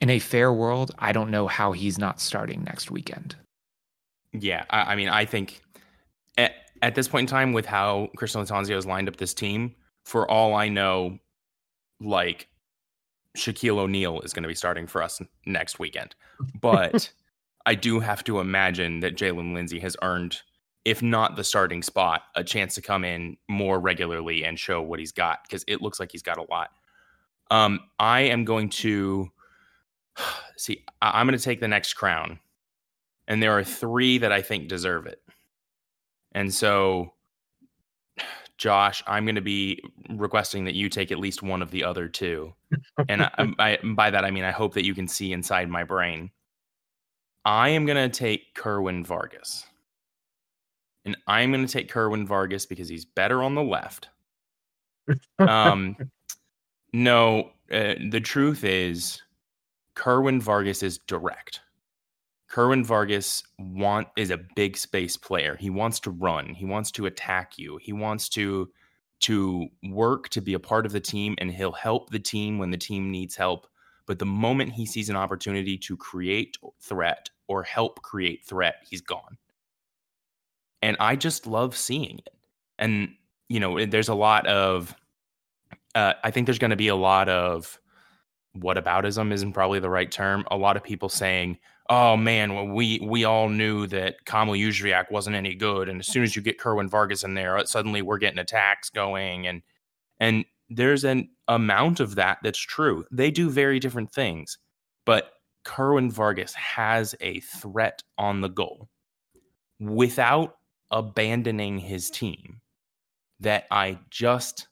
in 0.00 0.10
a 0.10 0.18
fair 0.18 0.52
world, 0.52 0.90
I 0.98 1.12
don't 1.12 1.30
know 1.30 1.46
how 1.46 1.72
he's 1.72 1.98
not 1.98 2.20
starting 2.20 2.64
next 2.64 2.90
weekend. 2.90 3.36
yeah 4.32 4.64
i, 4.70 4.92
I 4.92 4.96
mean 4.96 5.08
i 5.08 5.24
think 5.24 5.60
at, 6.36 6.52
at 6.82 6.94
this 6.94 7.08
point 7.08 7.28
in 7.30 7.32
time 7.34 7.52
with 7.52 7.66
how 7.66 8.10
christian 8.16 8.42
lattanzio 8.42 8.74
has 8.74 8.86
lined 8.86 9.08
up 9.08 9.16
this 9.16 9.34
team 9.34 9.74
for 10.04 10.30
all 10.30 10.54
i 10.54 10.68
know 10.68 11.18
like 12.00 12.48
shaquille 13.36 13.78
o'neal 13.78 14.20
is 14.20 14.32
going 14.32 14.42
to 14.42 14.48
be 14.48 14.54
starting 14.54 14.86
for 14.86 15.02
us 15.02 15.20
next 15.46 15.78
weekend 15.78 16.14
but 16.60 17.10
i 17.66 17.74
do 17.74 18.00
have 18.00 18.24
to 18.24 18.40
imagine 18.40 19.00
that 19.00 19.16
jaylin 19.16 19.54
Lindsey 19.54 19.78
has 19.78 19.96
earned 20.02 20.40
if 20.84 21.02
not 21.02 21.36
the 21.36 21.44
starting 21.44 21.82
spot 21.82 22.22
a 22.34 22.42
chance 22.42 22.74
to 22.74 22.82
come 22.82 23.04
in 23.04 23.36
more 23.48 23.78
regularly 23.78 24.44
and 24.44 24.58
show 24.58 24.80
what 24.80 24.98
he's 24.98 25.12
got 25.12 25.40
because 25.44 25.64
it 25.68 25.82
looks 25.82 26.00
like 26.00 26.10
he's 26.12 26.22
got 26.22 26.38
a 26.38 26.46
lot 26.50 26.70
um 27.50 27.80
i 27.98 28.20
am 28.20 28.44
going 28.44 28.68
to 28.68 29.28
see 30.56 30.84
I- 31.02 31.20
i'm 31.20 31.26
going 31.26 31.38
to 31.38 31.44
take 31.44 31.60
the 31.60 31.68
next 31.68 31.94
crown 31.94 32.40
and 33.28 33.42
there 33.42 33.56
are 33.56 33.62
three 33.62 34.18
that 34.18 34.32
I 34.32 34.42
think 34.42 34.66
deserve 34.66 35.06
it. 35.06 35.20
And 36.32 36.52
so, 36.52 37.12
Josh, 38.58 39.02
I'm 39.06 39.24
going 39.24 39.36
to 39.36 39.40
be 39.40 39.80
requesting 40.10 40.64
that 40.64 40.74
you 40.74 40.88
take 40.88 41.12
at 41.12 41.18
least 41.18 41.42
one 41.42 41.62
of 41.62 41.70
the 41.70 41.84
other 41.84 42.08
two. 42.08 42.52
and 43.08 43.22
I, 43.22 43.54
I, 43.58 43.78
by 43.94 44.10
that, 44.10 44.24
I 44.24 44.30
mean 44.30 44.44
I 44.44 44.50
hope 44.50 44.74
that 44.74 44.84
you 44.84 44.94
can 44.94 45.08
see 45.08 45.32
inside 45.32 45.68
my 45.68 45.84
brain. 45.84 46.30
I 47.44 47.70
am 47.70 47.86
going 47.86 48.10
to 48.10 48.14
take 48.14 48.54
Kerwin 48.54 49.04
Vargas. 49.04 49.64
And 51.04 51.16
I'm 51.26 51.52
going 51.52 51.66
to 51.66 51.72
take 51.72 51.88
Kerwin 51.88 52.26
Vargas 52.26 52.66
because 52.66 52.88
he's 52.88 53.04
better 53.04 53.42
on 53.42 53.54
the 53.54 53.62
left. 53.62 54.08
Um, 55.38 55.96
no, 56.92 57.52
uh, 57.72 57.94
the 58.10 58.20
truth 58.22 58.64
is, 58.64 59.22
Kerwin 59.94 60.40
Vargas 60.40 60.82
is 60.82 60.98
direct. 60.98 61.60
Kerwin 62.48 62.82
Vargas 62.82 63.42
want 63.58 64.08
is 64.16 64.30
a 64.30 64.40
big 64.56 64.76
space 64.76 65.16
player. 65.16 65.56
He 65.56 65.70
wants 65.70 66.00
to 66.00 66.10
run. 66.10 66.54
He 66.54 66.64
wants 66.64 66.90
to 66.92 67.06
attack 67.06 67.58
you. 67.58 67.78
He 67.82 67.92
wants 67.92 68.28
to 68.30 68.70
to 69.20 69.66
work 69.90 70.28
to 70.28 70.40
be 70.40 70.54
a 70.54 70.60
part 70.60 70.86
of 70.86 70.92
the 70.92 71.00
team 71.00 71.34
and 71.38 71.50
he'll 71.50 71.72
help 71.72 72.08
the 72.10 72.20
team 72.20 72.56
when 72.56 72.70
the 72.70 72.78
team 72.78 73.10
needs 73.10 73.34
help. 73.34 73.66
But 74.06 74.20
the 74.20 74.26
moment 74.26 74.72
he 74.72 74.86
sees 74.86 75.10
an 75.10 75.16
opportunity 75.16 75.76
to 75.78 75.96
create 75.96 76.56
threat 76.80 77.28
or 77.48 77.64
help 77.64 78.00
create 78.02 78.46
threat, 78.46 78.76
he's 78.88 79.00
gone. 79.00 79.36
And 80.80 80.96
I 81.00 81.16
just 81.16 81.46
love 81.46 81.76
seeing 81.76 82.18
it. 82.18 82.34
And 82.78 83.14
you 83.48 83.60
know, 83.60 83.84
there's 83.84 84.08
a 84.08 84.14
lot 84.14 84.46
of 84.46 84.94
uh, 85.94 86.14
I 86.22 86.30
think 86.30 86.46
there's 86.46 86.58
going 86.58 86.70
to 86.70 86.76
be 86.76 86.88
a 86.88 86.96
lot 86.96 87.28
of 87.28 87.78
whataboutism 88.56 89.32
isn't 89.32 89.52
probably 89.52 89.80
the 89.80 89.90
right 89.90 90.10
term. 90.10 90.44
A 90.50 90.56
lot 90.56 90.76
of 90.76 90.84
people 90.84 91.08
saying, 91.08 91.58
"Oh 91.88 92.16
man, 92.16 92.54
well, 92.54 92.66
we 92.66 93.00
we 93.02 93.24
all 93.24 93.48
knew 93.48 93.86
that 93.88 94.24
Kamil 94.24 94.54
Jóźwiak 94.54 95.10
wasn't 95.10 95.36
any 95.36 95.54
good, 95.54 95.88
and 95.88 96.00
as 96.00 96.06
soon 96.06 96.22
as 96.22 96.36
you 96.36 96.42
get 96.42 96.58
Kerwin 96.58 96.88
Vargas 96.88 97.24
in 97.24 97.34
there, 97.34 97.58
uh, 97.58 97.64
suddenly 97.64 98.02
we're 98.02 98.18
getting 98.18 98.38
attacks 98.38 98.90
going." 98.90 99.46
And 99.46 99.62
and 100.20 100.44
there's 100.68 101.04
an 101.04 101.30
amount 101.46 102.00
of 102.00 102.16
that 102.16 102.38
that's 102.42 102.58
true. 102.58 103.04
They 103.10 103.30
do 103.30 103.50
very 103.50 103.78
different 103.78 104.12
things, 104.12 104.58
but 105.04 105.32
Kerwin 105.64 106.10
Vargas 106.10 106.54
has 106.54 107.14
a 107.20 107.40
threat 107.40 108.02
on 108.16 108.40
the 108.40 108.48
goal 108.48 108.88
without 109.80 110.56
abandoning 110.90 111.78
his 111.78 112.10
team 112.10 112.60
that 113.40 113.66
I 113.70 113.98
just 114.10 114.68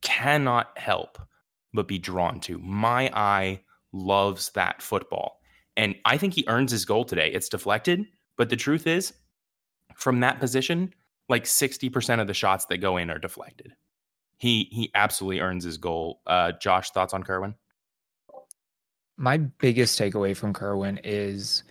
cannot 0.00 0.76
help 0.76 1.18
but 1.74 1.88
be 1.88 1.98
drawn 1.98 2.40
to. 2.40 2.58
My 2.58 3.10
eye 3.14 3.60
loves 3.92 4.50
that 4.50 4.80
football. 4.80 5.40
And 5.76 5.94
I 6.04 6.16
think 6.16 6.34
he 6.34 6.44
earns 6.46 6.70
his 6.70 6.84
goal 6.84 7.04
today. 7.04 7.30
It's 7.32 7.48
deflected, 7.48 8.06
but 8.36 8.48
the 8.48 8.56
truth 8.56 8.86
is, 8.86 9.12
from 9.96 10.20
that 10.20 10.40
position, 10.40 10.94
like 11.28 11.44
60% 11.44 12.20
of 12.20 12.26
the 12.26 12.34
shots 12.34 12.66
that 12.66 12.78
go 12.78 12.96
in 12.96 13.10
are 13.10 13.18
deflected. 13.18 13.74
He 14.38 14.68
he 14.72 14.90
absolutely 14.94 15.40
earns 15.40 15.64
his 15.64 15.78
goal. 15.78 16.20
Uh, 16.26 16.52
Josh, 16.60 16.90
thoughts 16.90 17.14
on 17.14 17.22
Kerwin? 17.22 17.54
My 19.16 19.38
biggest 19.38 19.98
takeaway 19.98 20.36
from 20.36 20.52
Kerwin 20.52 21.00
is 21.04 21.62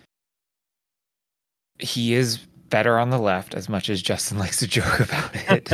he 1.78 2.14
is 2.14 2.38
better 2.38 2.98
on 2.98 3.10
the 3.10 3.18
left 3.18 3.54
as 3.54 3.68
much 3.68 3.90
as 3.90 4.00
Justin 4.00 4.38
likes 4.44 4.58
to 4.58 4.66
joke 4.66 5.00
about 5.00 5.30
it. 5.34 5.70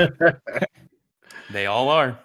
They 1.53 1.67
all 1.67 1.89
are. 1.89 2.19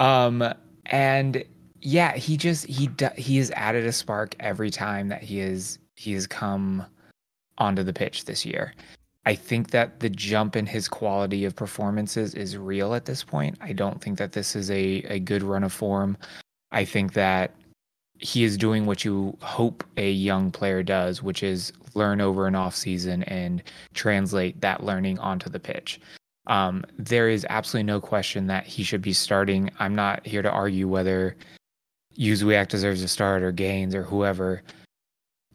Um, 0.00 0.42
and 0.88 1.44
yeah, 1.80 2.16
he 2.16 2.36
just 2.36 2.66
he 2.66 2.90
he 3.16 3.38
has 3.38 3.50
added 3.52 3.86
a 3.86 3.92
spark 3.92 4.34
every 4.40 4.70
time 4.70 5.08
that 5.08 5.22
he 5.22 5.40
is 5.40 5.78
he 5.94 6.12
has 6.12 6.26
come 6.26 6.84
onto 7.58 7.82
the 7.82 7.92
pitch 7.92 8.24
this 8.24 8.44
year. 8.44 8.74
I 9.26 9.34
think 9.34 9.70
that 9.70 10.00
the 10.00 10.08
jump 10.08 10.56
in 10.56 10.64
his 10.64 10.88
quality 10.88 11.44
of 11.44 11.54
performances 11.54 12.34
is 12.34 12.56
real 12.56 12.94
at 12.94 13.04
this 13.04 13.22
point. 13.22 13.58
I 13.60 13.72
don't 13.72 14.00
think 14.00 14.18
that 14.18 14.32
this 14.32 14.56
is 14.56 14.70
a 14.70 15.02
a 15.08 15.18
good 15.20 15.42
run 15.42 15.64
of 15.64 15.72
form. 15.72 16.16
I 16.72 16.84
think 16.84 17.12
that 17.14 17.54
he 18.20 18.42
is 18.42 18.56
doing 18.56 18.86
what 18.86 19.04
you 19.04 19.36
hope 19.40 19.84
a 19.96 20.10
young 20.10 20.50
player 20.50 20.82
does, 20.82 21.22
which 21.22 21.42
is 21.42 21.72
learn 21.94 22.20
over 22.20 22.46
an 22.46 22.54
off 22.54 22.74
season 22.74 23.22
and 23.24 23.62
translate 23.94 24.60
that 24.60 24.82
learning 24.82 25.18
onto 25.20 25.48
the 25.48 25.60
pitch. 25.60 26.00
Um, 26.48 26.84
there 26.98 27.28
is 27.28 27.46
absolutely 27.50 27.84
no 27.84 28.00
question 28.00 28.46
that 28.46 28.66
he 28.66 28.82
should 28.82 29.02
be 29.02 29.12
starting. 29.12 29.70
I'm 29.78 29.94
not 29.94 30.26
here 30.26 30.42
to 30.42 30.50
argue 30.50 30.88
whether 30.88 31.36
Jóźwiak 32.18 32.68
deserves 32.68 33.02
a 33.02 33.08
start 33.08 33.42
or 33.42 33.52
Gaines 33.52 33.94
or 33.94 34.02
whoever. 34.02 34.62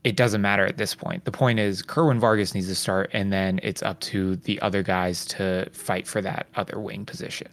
It 0.04 0.16
doesn't 0.16 0.42
matter 0.42 0.66
at 0.66 0.78
this 0.78 0.94
point. 0.94 1.26
The 1.26 1.32
point 1.32 1.60
is 1.60 1.82
Kerwin 1.82 2.20
Vargas 2.20 2.54
needs 2.54 2.68
to 2.68 2.76
start, 2.76 3.10
and 3.14 3.32
then 3.32 3.60
it's 3.64 3.82
up 3.82 4.00
to 4.02 4.36
the 4.36 4.62
other 4.62 4.84
guys 4.84 5.26
to 5.28 5.70
fight 5.72 6.08
for 6.08 6.22
that 6.22 6.48
other 6.56 6.80
wing 6.80 7.06
position. 7.06 7.48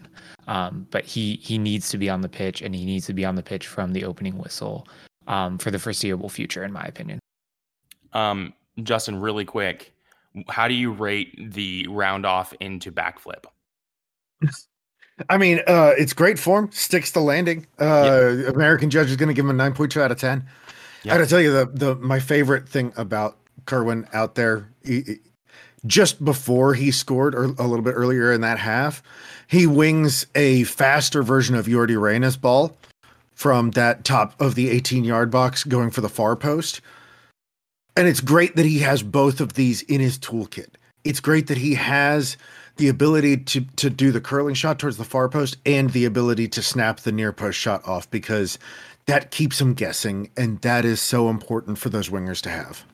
Um, 0.49 0.87
but 0.91 1.05
he 1.05 1.37
he 1.37 1.59
needs 1.59 1.89
to 1.91 1.99
be 1.99 2.11
on 2.11 2.23
the 2.23 2.29
pitch, 2.29 2.61
and 2.61 2.75
he 2.75 2.85
needs 2.85 3.07
to 3.07 3.15
be 3.15 3.25
on 3.25 3.37
the 3.37 3.43
pitch 3.43 3.69
from 3.69 3.93
the 3.93 4.05
opening 4.05 4.37
whistle 4.37 4.87
um, 5.29 5.59
for 5.59 5.71
the 5.71 5.79
foreseeable 5.79 6.29
future, 6.29 6.65
in 6.65 6.73
my 6.73 6.83
opinion. 6.83 7.21
Um, 8.13 8.53
Justin, 8.83 9.21
really 9.21 9.45
quick, 9.45 9.95
how 10.49 10.69
do 10.69 10.75
you 10.75 10.93
rate 10.93 11.53
the 11.53 11.87
round 11.89 12.25
off 12.27 12.53
into 12.61 12.93
backflip? 12.93 13.45
I 15.29 15.37
mean, 15.37 15.61
uh, 15.67 15.93
it's 15.99 16.13
great 16.13 16.39
form, 16.39 16.71
sticks 16.73 17.13
to 17.13 17.21
landing. 17.21 17.67
Uh, 17.79 18.45
American 18.55 18.89
judge 18.91 19.11
is 19.11 19.17
going 19.17 19.29
to 19.29 19.35
give 19.35 19.45
him 19.45 19.61
a 19.61 19.71
9.2 19.71 20.01
out 20.01 20.11
of 20.11 20.19
10. 20.19 20.47
I 21.05 21.09
gotta 21.09 21.27
tell 21.27 21.41
you 21.41 21.51
the 21.53 21.65
the 21.67 21.95
my 21.97 22.21
favorite 22.21 22.69
thing 22.69 22.93
about 22.97 23.39
Kerwin 23.65 24.07
out 24.13 24.35
there, 24.35 24.69
he, 24.85 25.01
he- 25.03 25.19
just 25.87 26.23
before 26.23 26.75
he 26.75 26.91
scored, 26.91 27.35
or 27.35 27.45
a 27.45 27.67
little 27.67 27.81
bit 27.83 27.93
earlier 27.93 28.33
in 28.33 28.43
that 28.43 28.59
half, 28.59 29.03
he 29.47 29.67
wings 29.67 30.27
a 30.35 30.65
faster 30.65 31.23
version 31.23 31.55
of 31.55 31.65
Jordi 31.67 31.99
Reyna's 31.99 32.37
ball 32.37 32.77
from 33.33 33.71
that 33.71 34.05
top 34.05 34.39
of 34.39 34.55
the 34.57 34.69
18 34.69 35.05
yard 35.05 35.31
box, 35.31 35.65
going 35.65 35.91
for 35.91 36.03
the 36.03 36.09
far 36.11 36.37
post. 36.37 36.83
And 37.97 38.07
it's 38.09 38.21
great 38.21 38.57
that 38.57 38.67
he 38.67 38.79
has 38.81 39.03
both 39.03 39.41
of 39.41 39.55
these 39.55 39.83
in 39.83 40.01
his 40.01 40.19
toolkit. 40.19 40.75
It's 41.05 41.21
great 41.21 41.47
that 41.49 41.59
he 41.59 41.75
has 41.75 42.37
the 42.77 42.89
ability 42.89 43.37
to 43.37 43.61
to 43.77 43.91
do 43.91 44.11
the 44.11 44.21
curling 44.21 44.55
shot 44.55 44.79
towards 44.79 44.97
the 44.97 45.05
far 45.05 45.29
post 45.29 45.57
and 45.67 45.91
the 45.91 46.05
ability 46.05 46.49
to 46.49 46.63
snap 46.63 47.01
the 47.01 47.13
near 47.13 47.33
post 47.33 47.59
shot 47.59 47.87
off 47.87 48.11
because 48.11 48.59
that 49.07 49.31
keeps 49.31 49.61
him 49.61 49.75
guessing, 49.75 50.31
and 50.37 50.61
that 50.61 50.85
is 50.85 51.01
so 51.01 51.29
important 51.29 51.79
for 51.79 51.89
those 51.89 52.09
wingers 52.09 52.41
to 52.43 52.51
have. 52.51 52.85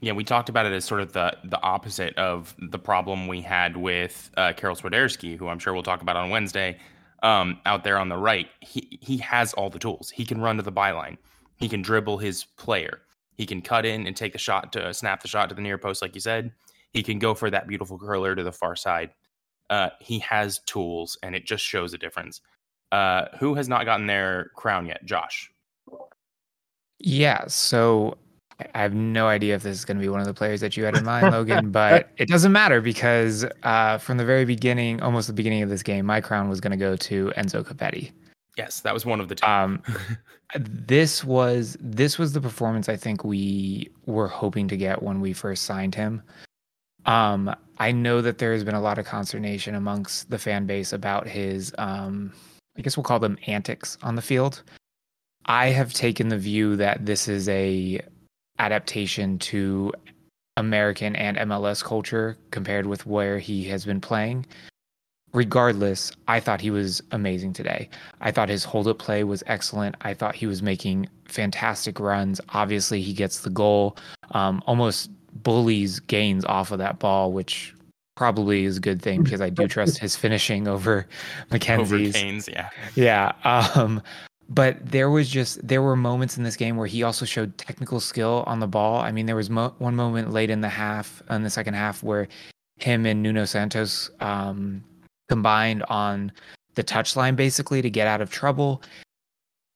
Yeah, 0.00 0.12
we 0.12 0.24
talked 0.24 0.48
about 0.48 0.66
it 0.66 0.72
as 0.72 0.84
sort 0.84 1.00
of 1.00 1.12
the 1.12 1.36
the 1.44 1.60
opposite 1.62 2.16
of 2.18 2.54
the 2.58 2.78
problem 2.78 3.26
we 3.26 3.40
had 3.40 3.76
with 3.76 4.30
uh, 4.36 4.52
Karol 4.56 4.76
Swiderski, 4.76 5.36
who 5.36 5.48
I'm 5.48 5.58
sure 5.58 5.72
we'll 5.72 5.82
talk 5.82 6.02
about 6.02 6.16
on 6.16 6.30
Wednesday. 6.30 6.78
Um, 7.22 7.58
out 7.64 7.82
there 7.82 7.98
on 7.98 8.08
the 8.08 8.16
right, 8.16 8.48
he 8.60 8.98
he 9.00 9.16
has 9.18 9.54
all 9.54 9.70
the 9.70 9.78
tools. 9.78 10.10
He 10.10 10.24
can 10.24 10.40
run 10.40 10.56
to 10.56 10.62
the 10.62 10.72
byline. 10.72 11.16
He 11.56 11.68
can 11.68 11.82
dribble 11.82 12.18
his 12.18 12.44
player. 12.44 13.00
He 13.36 13.46
can 13.46 13.60
cut 13.62 13.84
in 13.84 14.06
and 14.06 14.16
take 14.16 14.32
the 14.32 14.38
shot 14.38 14.72
to 14.72 14.92
snap 14.94 15.22
the 15.22 15.28
shot 15.28 15.48
to 15.50 15.54
the 15.54 15.60
near 15.60 15.78
post, 15.78 16.02
like 16.02 16.14
you 16.14 16.20
said. 16.20 16.52
He 16.92 17.02
can 17.02 17.18
go 17.18 17.34
for 17.34 17.50
that 17.50 17.68
beautiful 17.68 17.98
curler 17.98 18.34
to 18.34 18.42
the 18.42 18.52
far 18.52 18.76
side. 18.76 19.10
Uh, 19.68 19.90
he 20.00 20.18
has 20.20 20.60
tools, 20.60 21.18
and 21.22 21.34
it 21.34 21.44
just 21.44 21.64
shows 21.64 21.92
a 21.92 21.98
difference. 21.98 22.40
Uh, 22.92 23.26
who 23.38 23.54
has 23.54 23.68
not 23.68 23.84
gotten 23.84 24.06
their 24.06 24.50
crown 24.56 24.86
yet? 24.86 25.04
Josh. 25.04 25.50
Yeah, 26.98 27.46
so 27.48 28.16
I- 28.58 28.66
I 28.74 28.82
have 28.82 28.94
no 28.94 29.26
idea 29.28 29.54
if 29.54 29.62
this 29.62 29.76
is 29.76 29.84
going 29.84 29.98
to 29.98 30.00
be 30.00 30.08
one 30.08 30.20
of 30.20 30.26
the 30.26 30.32
players 30.34 30.60
that 30.62 30.76
you 30.76 30.84
had 30.84 30.96
in 30.96 31.04
mind, 31.04 31.30
Logan, 31.32 31.70
but 31.70 32.08
it 32.16 32.28
doesn't 32.28 32.52
matter 32.52 32.80
because 32.80 33.44
uh, 33.64 33.98
from 33.98 34.16
the 34.16 34.24
very 34.24 34.44
beginning, 34.46 35.02
almost 35.02 35.26
the 35.26 35.34
beginning 35.34 35.62
of 35.62 35.68
this 35.68 35.82
game, 35.82 36.06
my 36.06 36.20
crown 36.22 36.48
was 36.48 36.60
going 36.60 36.70
to 36.70 36.76
go 36.78 36.96
to 36.96 37.32
Enzo 37.36 37.62
Copetti. 37.62 38.12
Yes, 38.56 38.80
that 38.80 38.94
was 38.94 39.04
one 39.04 39.20
of 39.20 39.28
the 39.28 39.34
two. 39.34 39.46
Um, 39.46 39.82
this 40.58 41.22
was 41.22 41.76
this 41.80 42.18
was 42.18 42.32
the 42.32 42.40
performance 42.40 42.88
I 42.88 42.96
think 42.96 43.24
we 43.24 43.90
were 44.06 44.28
hoping 44.28 44.68
to 44.68 44.76
get 44.76 45.02
when 45.02 45.20
we 45.20 45.32
first 45.32 45.64
signed 45.64 45.94
him. 45.94 46.22
Um, 47.04 47.54
I 47.78 47.92
know 47.92 48.20
that 48.22 48.38
there 48.38 48.52
has 48.52 48.64
been 48.64 48.74
a 48.74 48.80
lot 48.80 48.98
of 48.98 49.06
consternation 49.06 49.74
amongst 49.74 50.30
the 50.30 50.38
fan 50.38 50.66
base 50.66 50.92
about 50.92 51.28
his, 51.28 51.72
um, 51.78 52.32
I 52.76 52.80
guess 52.80 52.96
we'll 52.96 53.04
call 53.04 53.20
them 53.20 53.38
antics 53.46 53.96
on 54.02 54.16
the 54.16 54.22
field. 54.22 54.62
I 55.44 55.68
have 55.68 55.92
taken 55.92 56.28
the 56.28 56.38
view 56.38 56.74
that 56.76 57.06
this 57.06 57.28
is 57.28 57.48
a 57.48 58.00
adaptation 58.58 59.38
to 59.38 59.92
American 60.56 61.14
and 61.14 61.36
MLS 61.36 61.84
culture 61.84 62.36
compared 62.50 62.86
with 62.86 63.06
where 63.06 63.38
he 63.38 63.64
has 63.64 63.84
been 63.84 64.00
playing. 64.00 64.46
Regardless, 65.36 66.12
I 66.28 66.40
thought 66.40 66.62
he 66.62 66.70
was 66.70 67.02
amazing 67.12 67.52
today. 67.52 67.90
I 68.22 68.30
thought 68.30 68.48
his 68.48 68.64
hold 68.64 68.88
up 68.88 68.98
play 68.98 69.22
was 69.22 69.42
excellent. 69.46 69.94
I 70.00 70.14
thought 70.14 70.34
he 70.34 70.46
was 70.46 70.62
making 70.62 71.10
fantastic 71.26 72.00
runs. 72.00 72.40
Obviously, 72.54 73.02
he 73.02 73.12
gets 73.12 73.40
the 73.40 73.50
goal, 73.50 73.98
um, 74.30 74.62
almost 74.66 75.10
bullies 75.42 76.00
Gaines 76.00 76.46
off 76.46 76.72
of 76.72 76.78
that 76.78 76.98
ball, 77.00 77.32
which 77.32 77.74
probably 78.14 78.64
is 78.64 78.78
a 78.78 78.80
good 78.80 79.02
thing 79.02 79.22
because 79.22 79.42
I 79.42 79.50
do 79.50 79.68
trust 79.68 79.98
his 79.98 80.16
finishing 80.16 80.66
over 80.66 81.06
Over 81.52 81.58
McKinze's. 81.58 82.14
Kane's, 82.14 82.48
yeah. 82.48 82.70
Yeah. 82.94 83.32
Um, 83.44 84.00
but 84.48 84.78
there 84.86 85.10
was 85.10 85.28
just 85.28 85.68
there 85.68 85.82
were 85.82 85.96
moments 85.96 86.38
in 86.38 86.44
this 86.44 86.56
game 86.56 86.78
where 86.78 86.86
he 86.86 87.02
also 87.02 87.26
showed 87.26 87.58
technical 87.58 88.00
skill 88.00 88.42
on 88.46 88.60
the 88.60 88.66
ball. 88.66 89.00
I 89.00 89.12
mean, 89.12 89.26
there 89.26 89.36
was 89.36 89.50
mo- 89.50 89.74
one 89.76 89.96
moment 89.96 90.32
late 90.32 90.48
in 90.48 90.62
the 90.62 90.70
half, 90.70 91.22
in 91.28 91.42
the 91.42 91.50
second 91.50 91.74
half, 91.74 92.02
where 92.02 92.26
him 92.78 93.04
and 93.04 93.22
Nuno 93.22 93.44
Santos 93.44 94.08
um, 94.20 94.82
combined 95.28 95.82
on 95.84 96.32
the 96.74 96.84
touchline 96.84 97.36
basically 97.36 97.82
to 97.82 97.90
get 97.90 98.06
out 98.06 98.20
of 98.20 98.30
trouble. 98.30 98.82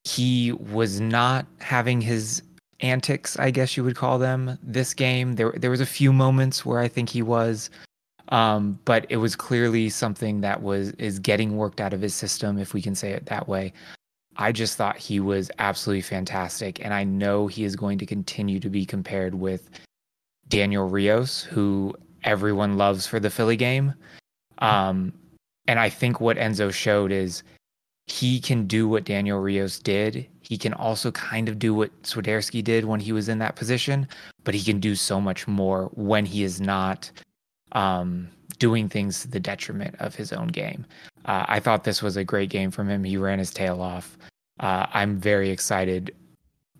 He 0.05 0.53
was 0.53 1.01
not 1.01 1.47
having 1.59 2.01
his 2.01 2.43
antics, 2.81 3.39
I 3.39 3.51
guess 3.51 3.77
you 3.77 3.85
would 3.85 3.97
call 3.97 4.19
them, 4.19 4.59
this 4.63 4.95
game. 4.95 5.35
There 5.35 5.53
there 5.57 5.71
was 5.71 5.81
a 5.81 5.87
few 5.87 6.13
moments 6.13 6.65
where 6.65 6.81
I 6.81 6.89
think 6.89 7.09
he 7.09 7.23
was 7.23 7.71
um, 8.31 8.79
but 8.85 9.07
it 9.09 9.17
was 9.17 9.35
clearly 9.35 9.89
something 9.89 10.41
that 10.41 10.63
was 10.63 10.91
is 10.93 11.19
getting 11.19 11.57
worked 11.57 11.81
out 11.81 11.93
of 11.93 12.01
his 12.01 12.15
system, 12.15 12.59
if 12.59 12.75
we 12.75 12.83
can 12.83 12.95
say 12.95 13.11
it 13.11 13.27
that 13.27 13.49
way. 13.49 13.73
I 14.37 14.53
just 14.53 14.77
thought 14.77 14.97
he 14.97 15.21
was 15.21 15.51
absolutely 15.59 16.03
fantastic, 16.03 16.83
and 16.85 16.95
I 16.95 17.05
know 17.05 17.47
he 17.49 17.65
is 17.65 17.77
going 17.77 17.99
to 17.99 18.07
continue 18.07 18.61
to 18.61 18.71
be 18.71 18.87
compared 18.87 19.35
with 19.35 19.69
Daniel 20.49 20.89
Rios, 20.89 21.43
who 21.43 21.95
everyone 22.23 22.77
loves 22.77 23.07
for 23.07 23.19
the 23.19 23.31
Philly 23.31 23.57
game. 23.57 23.95
Um, 24.59 25.13
and 25.71 25.79
I 25.79 25.89
think 25.89 26.21
what 26.21 26.37
Enzo 26.37 26.73
showed 26.73 27.13
is 27.13 27.45
he 28.09 28.41
can 28.41 28.67
do 28.67 28.89
what 28.89 29.05
Daniel 29.05 29.39
Rios 29.39 29.79
did. 29.79 30.27
He 30.41 30.59
can 30.59 30.73
also 30.73 31.13
kind 31.13 31.49
of 31.49 31.61
do 31.61 31.73
what 31.73 32.03
Swiderski 32.03 32.63
did 32.65 32.87
when 32.87 32.99
he 32.99 33.13
was 33.13 33.29
in 33.29 33.39
that 33.39 33.55
position, 33.55 34.09
but 34.43 34.53
he 34.53 34.65
can 34.65 34.81
do 34.81 34.97
so 34.97 35.21
much 35.21 35.47
more 35.47 35.89
when 35.95 36.27
he 36.27 36.43
is 36.43 36.61
not 36.61 37.09
um, 37.71 38.27
doing 38.59 38.89
things 38.89 39.21
to 39.21 39.29
the 39.29 39.39
detriment 39.39 39.95
of 40.01 40.13
his 40.13 40.33
own 40.33 40.49
game. 40.49 40.85
Uh, 41.25 41.45
I 41.47 41.61
thought 41.61 41.85
this 41.85 42.03
was 42.03 42.17
a 42.17 42.25
great 42.25 42.51
game 42.51 42.73
from 42.73 42.91
him. 42.91 43.05
He 43.05 43.17
ran 43.17 43.39
his 43.39 43.53
tail 43.53 43.81
off. 43.81 44.19
Uh, 44.59 44.87
I'm 44.93 45.21
very 45.21 45.51
excited 45.51 46.13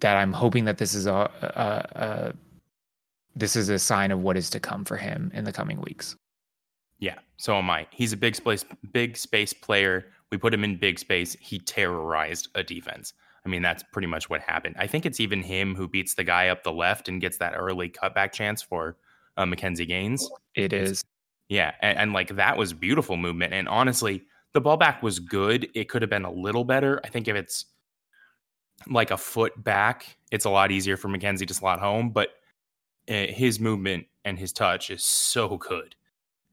that 0.01 0.17
I'm 0.17 0.33
hoping 0.33 0.65
that 0.65 0.79
this 0.79 0.95
is 0.95 1.07
a, 1.07 1.31
a, 1.43 1.87
a 1.95 2.33
this 3.37 3.55
is 3.55 3.69
a 3.69 3.79
sign 3.79 4.11
of 4.11 4.21
what 4.21 4.37
is 4.37 4.51
to 4.51 4.59
come 4.59 4.85
for 4.85 4.97
him 4.97 5.31
in 5.33 5.45
the 5.45 5.53
coming 5.53 5.81
weeks. 5.81 6.17
Yeah, 7.01 7.19
so 7.37 7.57
am 7.57 7.71
I. 7.71 7.87
He's 7.91 8.13
a 8.13 8.17
big 8.17 8.37
space 8.37 8.65
big 8.93 9.17
space 9.17 9.53
player. 9.53 10.07
We 10.31 10.39
put 10.39 10.55
him 10.55 10.63
in 10.63 10.77
big 10.77 10.99
space. 10.99 11.37
He 11.41 11.59
terrorized 11.59 12.49
a 12.55 12.63
defense. 12.63 13.15
I 13.45 13.49
mean, 13.49 13.63
that's 13.63 13.83
pretty 13.83 14.07
much 14.07 14.29
what 14.29 14.43
happened. 14.43 14.77
I 14.79 14.87
think 14.87 15.07
it's 15.07 15.19
even 15.19 15.43
him 15.43 15.75
who 15.75 15.89
beats 15.89 16.15
the 16.15 16.25
guy 16.25 16.49
up 16.49 16.63
the 16.63 16.73
left 16.73 17.09
and 17.09 17.21
gets 17.21 17.39
that 17.39 17.55
early 17.57 17.89
cutback 17.89 18.33
chance 18.33 18.61
for 18.61 18.97
uh, 19.39 19.45
McKinze 19.45 19.87
Gaines. 19.89 20.31
It 20.55 20.73
is. 20.73 21.03
Yeah, 21.49 21.73
and, 21.81 21.99
and 21.99 22.13
like 22.13 22.37
that 22.37 22.57
was 22.57 22.73
beautiful 22.73 23.17
movement. 23.17 23.55
And 23.55 23.67
honestly, 23.69 24.23
the 24.53 24.61
ball 24.61 24.77
back 24.77 25.03
was 25.03 25.19
good. 25.19 25.69
It 25.75 25.89
could 25.89 26.03
have 26.03 26.11
been 26.11 26.25
a 26.25 26.31
little 26.31 26.65
better. 26.65 27.01
I 27.03 27.09
think 27.09 27.29
if 27.29 27.35
it's 27.35 27.65
like 28.89 29.11
a 29.11 29.17
foot 29.17 29.63
back, 29.65 30.17
it's 30.31 30.45
a 30.45 30.51
lot 30.51 30.71
easier 30.71 30.97
for 30.97 31.09
Mackenzie 31.09 31.47
to 31.47 31.55
slot 31.55 31.81
home. 31.81 32.11
But 32.11 32.31
uh, 33.09 33.27
his 33.27 33.59
movement 33.59 34.07
and 34.25 34.39
his 34.39 34.53
touch 34.53 34.91
is 34.91 35.05
so 35.05 35.57
good, 35.57 35.97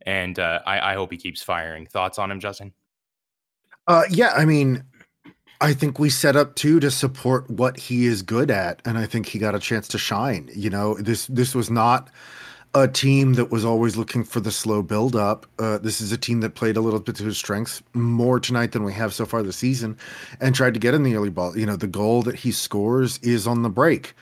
and 0.06 0.38
uh, 0.40 0.60
I, 0.66 0.92
I 0.92 0.94
hope 0.96 1.12
he 1.12 1.18
keeps 1.18 1.42
firing. 1.42 1.88
Thoughts 1.88 2.20
on 2.20 2.32
him, 2.32 2.40
Justin? 2.40 2.74
Uh, 3.88 4.04
yeah, 4.10 4.34
I 4.36 4.46
mean, 4.46 4.84
I 5.60 5.74
think 5.74 5.98
we 5.98 6.10
set 6.10 6.36
up 6.36 6.56
too 6.56 6.80
to 6.82 6.92
support 6.92 7.50
what 7.50 7.78
he 7.78 8.06
is 8.06 8.22
good 8.22 8.52
at, 8.52 8.82
and 8.86 8.98
I 8.98 9.06
think 9.06 9.28
he 9.28 9.40
got 9.40 9.56
a 9.56 9.60
chance 9.60 9.88
to 9.90 9.98
shine. 9.98 10.50
You 10.54 10.70
know, 10.70 10.96
this 10.96 11.28
this 11.28 11.56
was 11.56 11.70
not 11.70 12.10
a 12.74 12.88
team 12.88 13.34
that 13.36 13.50
was 13.50 13.66
always 13.66 13.98
looking 13.98 14.24
for 14.24 14.40
the 14.40 14.52
slow 14.52 14.84
build 14.84 15.16
up. 15.16 15.48
Uh, 15.58 15.78
this 15.80 16.00
is 16.00 16.12
a 16.12 16.18
team 16.18 16.42
that 16.42 16.54
played 16.54 16.78
a 16.78 16.82
little 16.82 17.00
bit 17.00 17.16
to 17.16 17.24
his 17.24 17.38
strengths 17.38 17.82
more 17.94 18.40
tonight 18.40 18.74
than 18.74 18.84
we 18.84 18.94
have 18.94 19.14
so 19.14 19.26
far 19.26 19.42
this 19.42 19.58
season, 19.58 19.98
and 20.40 20.54
tried 20.54 20.74
to 20.74 20.80
get 20.80 20.94
in 20.94 21.04
the 21.04 21.16
early 21.16 21.30
ball. 21.30 21.58
You 21.58 21.66
know, 21.66 21.76
the 21.76 21.88
goal 21.88 22.22
that 22.24 22.36
he 22.36 22.52
scores 22.52 23.18
is 23.20 23.48
on 23.48 23.64
the 23.64 23.70
break. 23.70 24.14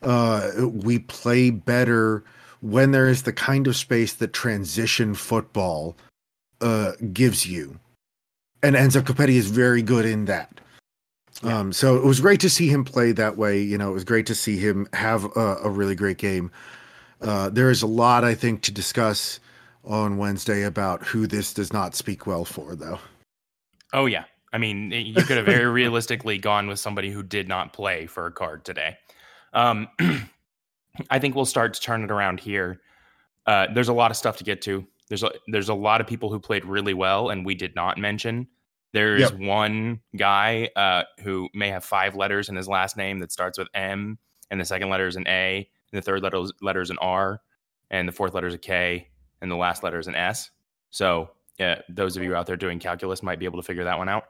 Uh, 0.00 0.50
we 0.72 1.00
play 1.00 1.50
better 1.50 2.24
when 2.60 2.90
there 2.90 3.08
is 3.08 3.22
the 3.22 3.32
kind 3.32 3.66
of 3.66 3.76
space 3.76 4.14
that 4.14 4.32
transition 4.32 5.14
football 5.14 5.96
uh, 6.60 6.92
gives 7.12 7.46
you 7.46 7.78
and 8.62 8.76
Enzo 8.76 9.02
Copetti 9.02 9.36
is 9.36 9.50
very 9.50 9.82
good 9.82 10.04
in 10.04 10.24
that. 10.26 10.60
Yeah. 11.42 11.58
Um, 11.58 11.72
so 11.72 11.96
it 11.96 12.04
was 12.04 12.20
great 12.20 12.40
to 12.40 12.50
see 12.50 12.68
him 12.68 12.84
play 12.84 13.12
that 13.12 13.36
way. 13.36 13.60
You 13.60 13.78
know, 13.78 13.90
it 13.90 13.94
was 13.94 14.04
great 14.04 14.26
to 14.26 14.34
see 14.34 14.56
him 14.56 14.88
have 14.92 15.24
a, 15.36 15.58
a 15.62 15.70
really 15.70 15.94
great 15.94 16.18
game. 16.18 16.50
Uh, 17.20 17.48
there 17.48 17.70
is 17.70 17.82
a 17.82 17.86
lot, 17.86 18.24
I 18.24 18.34
think, 18.34 18.62
to 18.62 18.72
discuss 18.72 19.38
on 19.84 20.18
Wednesday 20.18 20.64
about 20.64 21.04
who 21.06 21.26
this 21.26 21.52
does 21.52 21.72
not 21.72 21.94
speak 21.94 22.26
well 22.26 22.44
for, 22.44 22.74
though. 22.74 22.98
Oh 23.92 24.06
yeah, 24.06 24.24
I 24.52 24.58
mean 24.58 24.90
you 24.90 25.14
could 25.14 25.36
have 25.36 25.46
very 25.46 25.64
realistically 25.70 26.38
gone 26.38 26.66
with 26.66 26.78
somebody 26.78 27.10
who 27.10 27.22
did 27.22 27.48
not 27.48 27.72
play 27.72 28.06
for 28.06 28.26
a 28.26 28.32
card 28.32 28.64
today. 28.64 28.98
Um, 29.54 29.88
I 31.10 31.18
think 31.18 31.34
we'll 31.34 31.44
start 31.46 31.74
to 31.74 31.80
turn 31.80 32.02
it 32.02 32.10
around 32.10 32.40
here. 32.40 32.80
Uh, 33.46 33.66
there's 33.72 33.88
a 33.88 33.92
lot 33.92 34.10
of 34.10 34.16
stuff 34.16 34.36
to 34.38 34.44
get 34.44 34.62
to. 34.62 34.86
There's 35.08 35.22
a, 35.22 35.30
there's 35.46 35.68
a 35.70 35.74
lot 35.74 36.00
of 36.00 36.06
people 36.06 36.30
who 36.30 36.38
played 36.38 36.64
really 36.64 36.94
well, 36.94 37.30
and 37.30 37.44
we 37.46 37.54
did 37.54 37.74
not 37.74 37.96
mention. 37.98 38.46
There's 38.92 39.20
Yep. 39.20 39.34
one 39.34 40.00
guy 40.16 40.70
uh, 40.76 41.04
who 41.22 41.48
may 41.54 41.68
have 41.68 41.84
five 41.84 42.14
letters 42.14 42.48
in 42.48 42.56
his 42.56 42.68
last 42.68 42.96
name 42.96 43.18
that 43.20 43.32
starts 43.32 43.58
with 43.58 43.68
M, 43.74 44.18
and 44.50 44.60
the 44.60 44.64
second 44.64 44.90
letter 44.90 45.06
is 45.06 45.16
an 45.16 45.26
A, 45.28 45.68
and 45.92 45.98
the 45.98 46.02
third 46.02 46.22
letter 46.22 46.38
is, 46.38 46.52
letter 46.60 46.80
is 46.80 46.90
an 46.90 46.98
R, 47.00 47.40
and 47.90 48.06
the 48.08 48.12
fourth 48.12 48.34
letter 48.34 48.46
is 48.46 48.54
a 48.54 48.58
K, 48.58 49.08
and 49.40 49.50
the 49.50 49.56
last 49.56 49.82
letter 49.82 49.98
is 49.98 50.08
an 50.08 50.14
S. 50.14 50.50
So, 50.90 51.30
yeah, 51.58 51.80
those 51.88 52.16
of 52.16 52.22
you 52.22 52.34
out 52.34 52.46
there 52.46 52.56
doing 52.56 52.78
calculus 52.78 53.22
might 53.22 53.38
be 53.38 53.44
able 53.44 53.60
to 53.60 53.66
figure 53.66 53.84
that 53.84 53.98
one 53.98 54.08
out. 54.08 54.24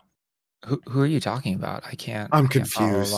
Who, 0.64 0.80
who 0.88 1.00
are 1.02 1.06
you 1.06 1.20
talking 1.20 1.54
about? 1.54 1.84
I 1.86 1.94
can't. 1.94 2.28
I'm 2.32 2.46
I 2.46 2.48
can't 2.48 2.66
follow 2.68 2.88
confused. 2.90 3.14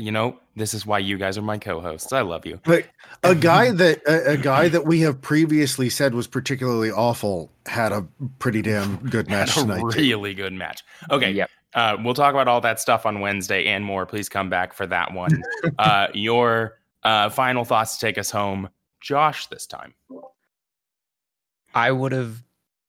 Along. 0.00 0.06
you 0.06 0.12
know, 0.12 0.38
this 0.56 0.74
is 0.74 0.84
why 0.86 0.98
you 0.98 1.18
guys 1.18 1.38
are 1.38 1.42
my 1.42 1.58
co-hosts. 1.58 2.12
I 2.12 2.22
love 2.22 2.46
you. 2.46 2.60
But 2.64 2.86
a 3.22 3.34
guy 3.34 3.70
that 3.70 4.00
a, 4.06 4.32
a 4.32 4.36
guy 4.36 4.68
that 4.68 4.86
we 4.86 5.00
have 5.00 5.20
previously 5.20 5.88
said 5.90 6.14
was 6.14 6.26
particularly 6.26 6.90
awful 6.90 7.50
had 7.66 7.92
a 7.92 8.06
pretty 8.38 8.62
damn 8.62 8.96
good 9.08 9.28
match 9.30 9.54
Had 9.54 9.64
a 9.64 9.66
tonight. 9.74 9.92
too. 9.92 9.98
really 10.00 10.34
good 10.34 10.52
match. 10.52 10.82
Okay, 11.10 11.30
Yep. 11.32 11.50
uh, 11.74 11.96
we'll 12.02 12.14
talk 12.14 12.32
about 12.34 12.48
all 12.48 12.60
that 12.62 12.80
stuff 12.80 13.06
on 13.06 13.20
Wednesday 13.20 13.66
and 13.66 13.84
more. 13.84 14.06
Please 14.06 14.28
come 14.28 14.50
back 14.50 14.72
for 14.72 14.86
that 14.86 15.12
one. 15.14 15.42
uh, 15.78 16.08
your 16.14 16.78
uh, 17.02 17.28
final 17.30 17.64
thoughts 17.64 17.96
to 17.96 18.06
take 18.06 18.18
us 18.18 18.30
home, 18.30 18.68
Josh. 19.00 19.46
This 19.46 19.66
time, 19.66 19.94
I 21.74 21.90
would 21.92 22.12
have 22.12 22.42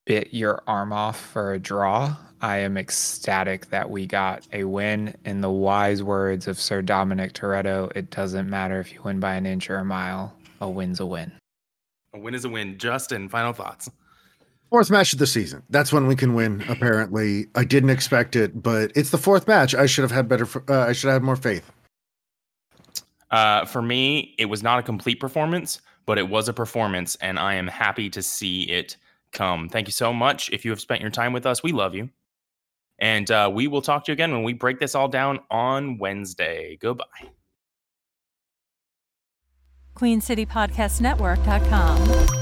bit 0.04 0.32
your 0.32 0.62
arm 0.66 0.92
off 0.92 1.18
for 1.18 1.52
a 1.52 1.58
draw. 1.58 2.16
I 2.40 2.58
am 2.58 2.76
ecstatic 2.76 3.70
that 3.70 3.90
we 3.90 4.06
got 4.06 4.46
a 4.52 4.64
win. 4.64 5.14
In 5.24 5.40
the 5.40 5.50
wise 5.50 6.02
words 6.02 6.48
of 6.48 6.60
Sir 6.60 6.82
Dominic 6.82 7.34
Toretto, 7.34 7.92
it 7.94 8.10
doesn't 8.10 8.50
matter 8.50 8.80
if 8.80 8.92
you 8.92 9.00
win 9.02 9.20
by 9.20 9.34
an 9.34 9.46
inch 9.46 9.70
or 9.70 9.76
a 9.76 9.84
mile. 9.84 10.34
A 10.60 10.68
win's 10.68 11.00
a 11.00 11.06
win. 11.06 11.32
a 12.14 12.18
win 12.18 12.34
is 12.34 12.44
a 12.44 12.48
win. 12.48 12.78
Justin, 12.78 13.28
final 13.28 13.52
thoughts. 13.52 13.88
Fourth 14.70 14.90
match 14.90 15.12
of 15.12 15.18
the 15.18 15.26
season. 15.26 15.62
That's 15.70 15.92
when 15.92 16.06
we 16.06 16.16
can 16.16 16.34
win. 16.34 16.64
Apparently, 16.68 17.46
I 17.54 17.64
didn't 17.64 17.90
expect 17.90 18.34
it, 18.34 18.62
but 18.62 18.90
it's 18.96 19.10
the 19.10 19.18
fourth 19.18 19.46
match. 19.46 19.74
I 19.74 19.86
should 19.86 20.02
have 20.02 20.10
had 20.10 20.28
better. 20.28 20.46
Uh, 20.68 20.86
I 20.88 20.92
should 20.92 21.08
have 21.08 21.16
had 21.16 21.22
more 21.22 21.36
faith. 21.36 21.70
Uh, 23.30 23.64
for 23.66 23.82
me, 23.82 24.34
it 24.38 24.46
was 24.46 24.62
not 24.62 24.78
a 24.78 24.82
complete 24.82 25.20
performance, 25.20 25.80
but 26.06 26.18
it 26.18 26.28
was 26.28 26.48
a 26.48 26.52
performance, 26.52 27.16
and 27.16 27.38
I 27.38 27.54
am 27.54 27.66
happy 27.66 28.10
to 28.10 28.22
see 28.22 28.62
it 28.62 28.96
come. 29.32 29.68
Thank 29.68 29.88
you 29.88 29.92
so 29.92 30.12
much. 30.12 30.50
If 30.50 30.64
you 30.64 30.70
have 30.70 30.80
spent 30.80 31.00
your 31.00 31.10
time 31.10 31.32
with 31.32 31.46
us, 31.46 31.60
we 31.62 31.70
love 31.72 31.94
you. 31.94 32.10
And 32.98 33.30
uh, 33.30 33.50
we 33.52 33.68
will 33.68 33.82
talk 33.82 34.04
to 34.04 34.12
you 34.12 34.14
again 34.14 34.32
when 34.32 34.44
we 34.44 34.52
break 34.52 34.78
this 34.78 34.94
all 34.94 35.08
down 35.08 35.40
on 35.50 35.98
Wednesday. 35.98 36.78
Goodbye. 36.80 37.04
QueenCityPodcastNetwork.com. 39.96 42.41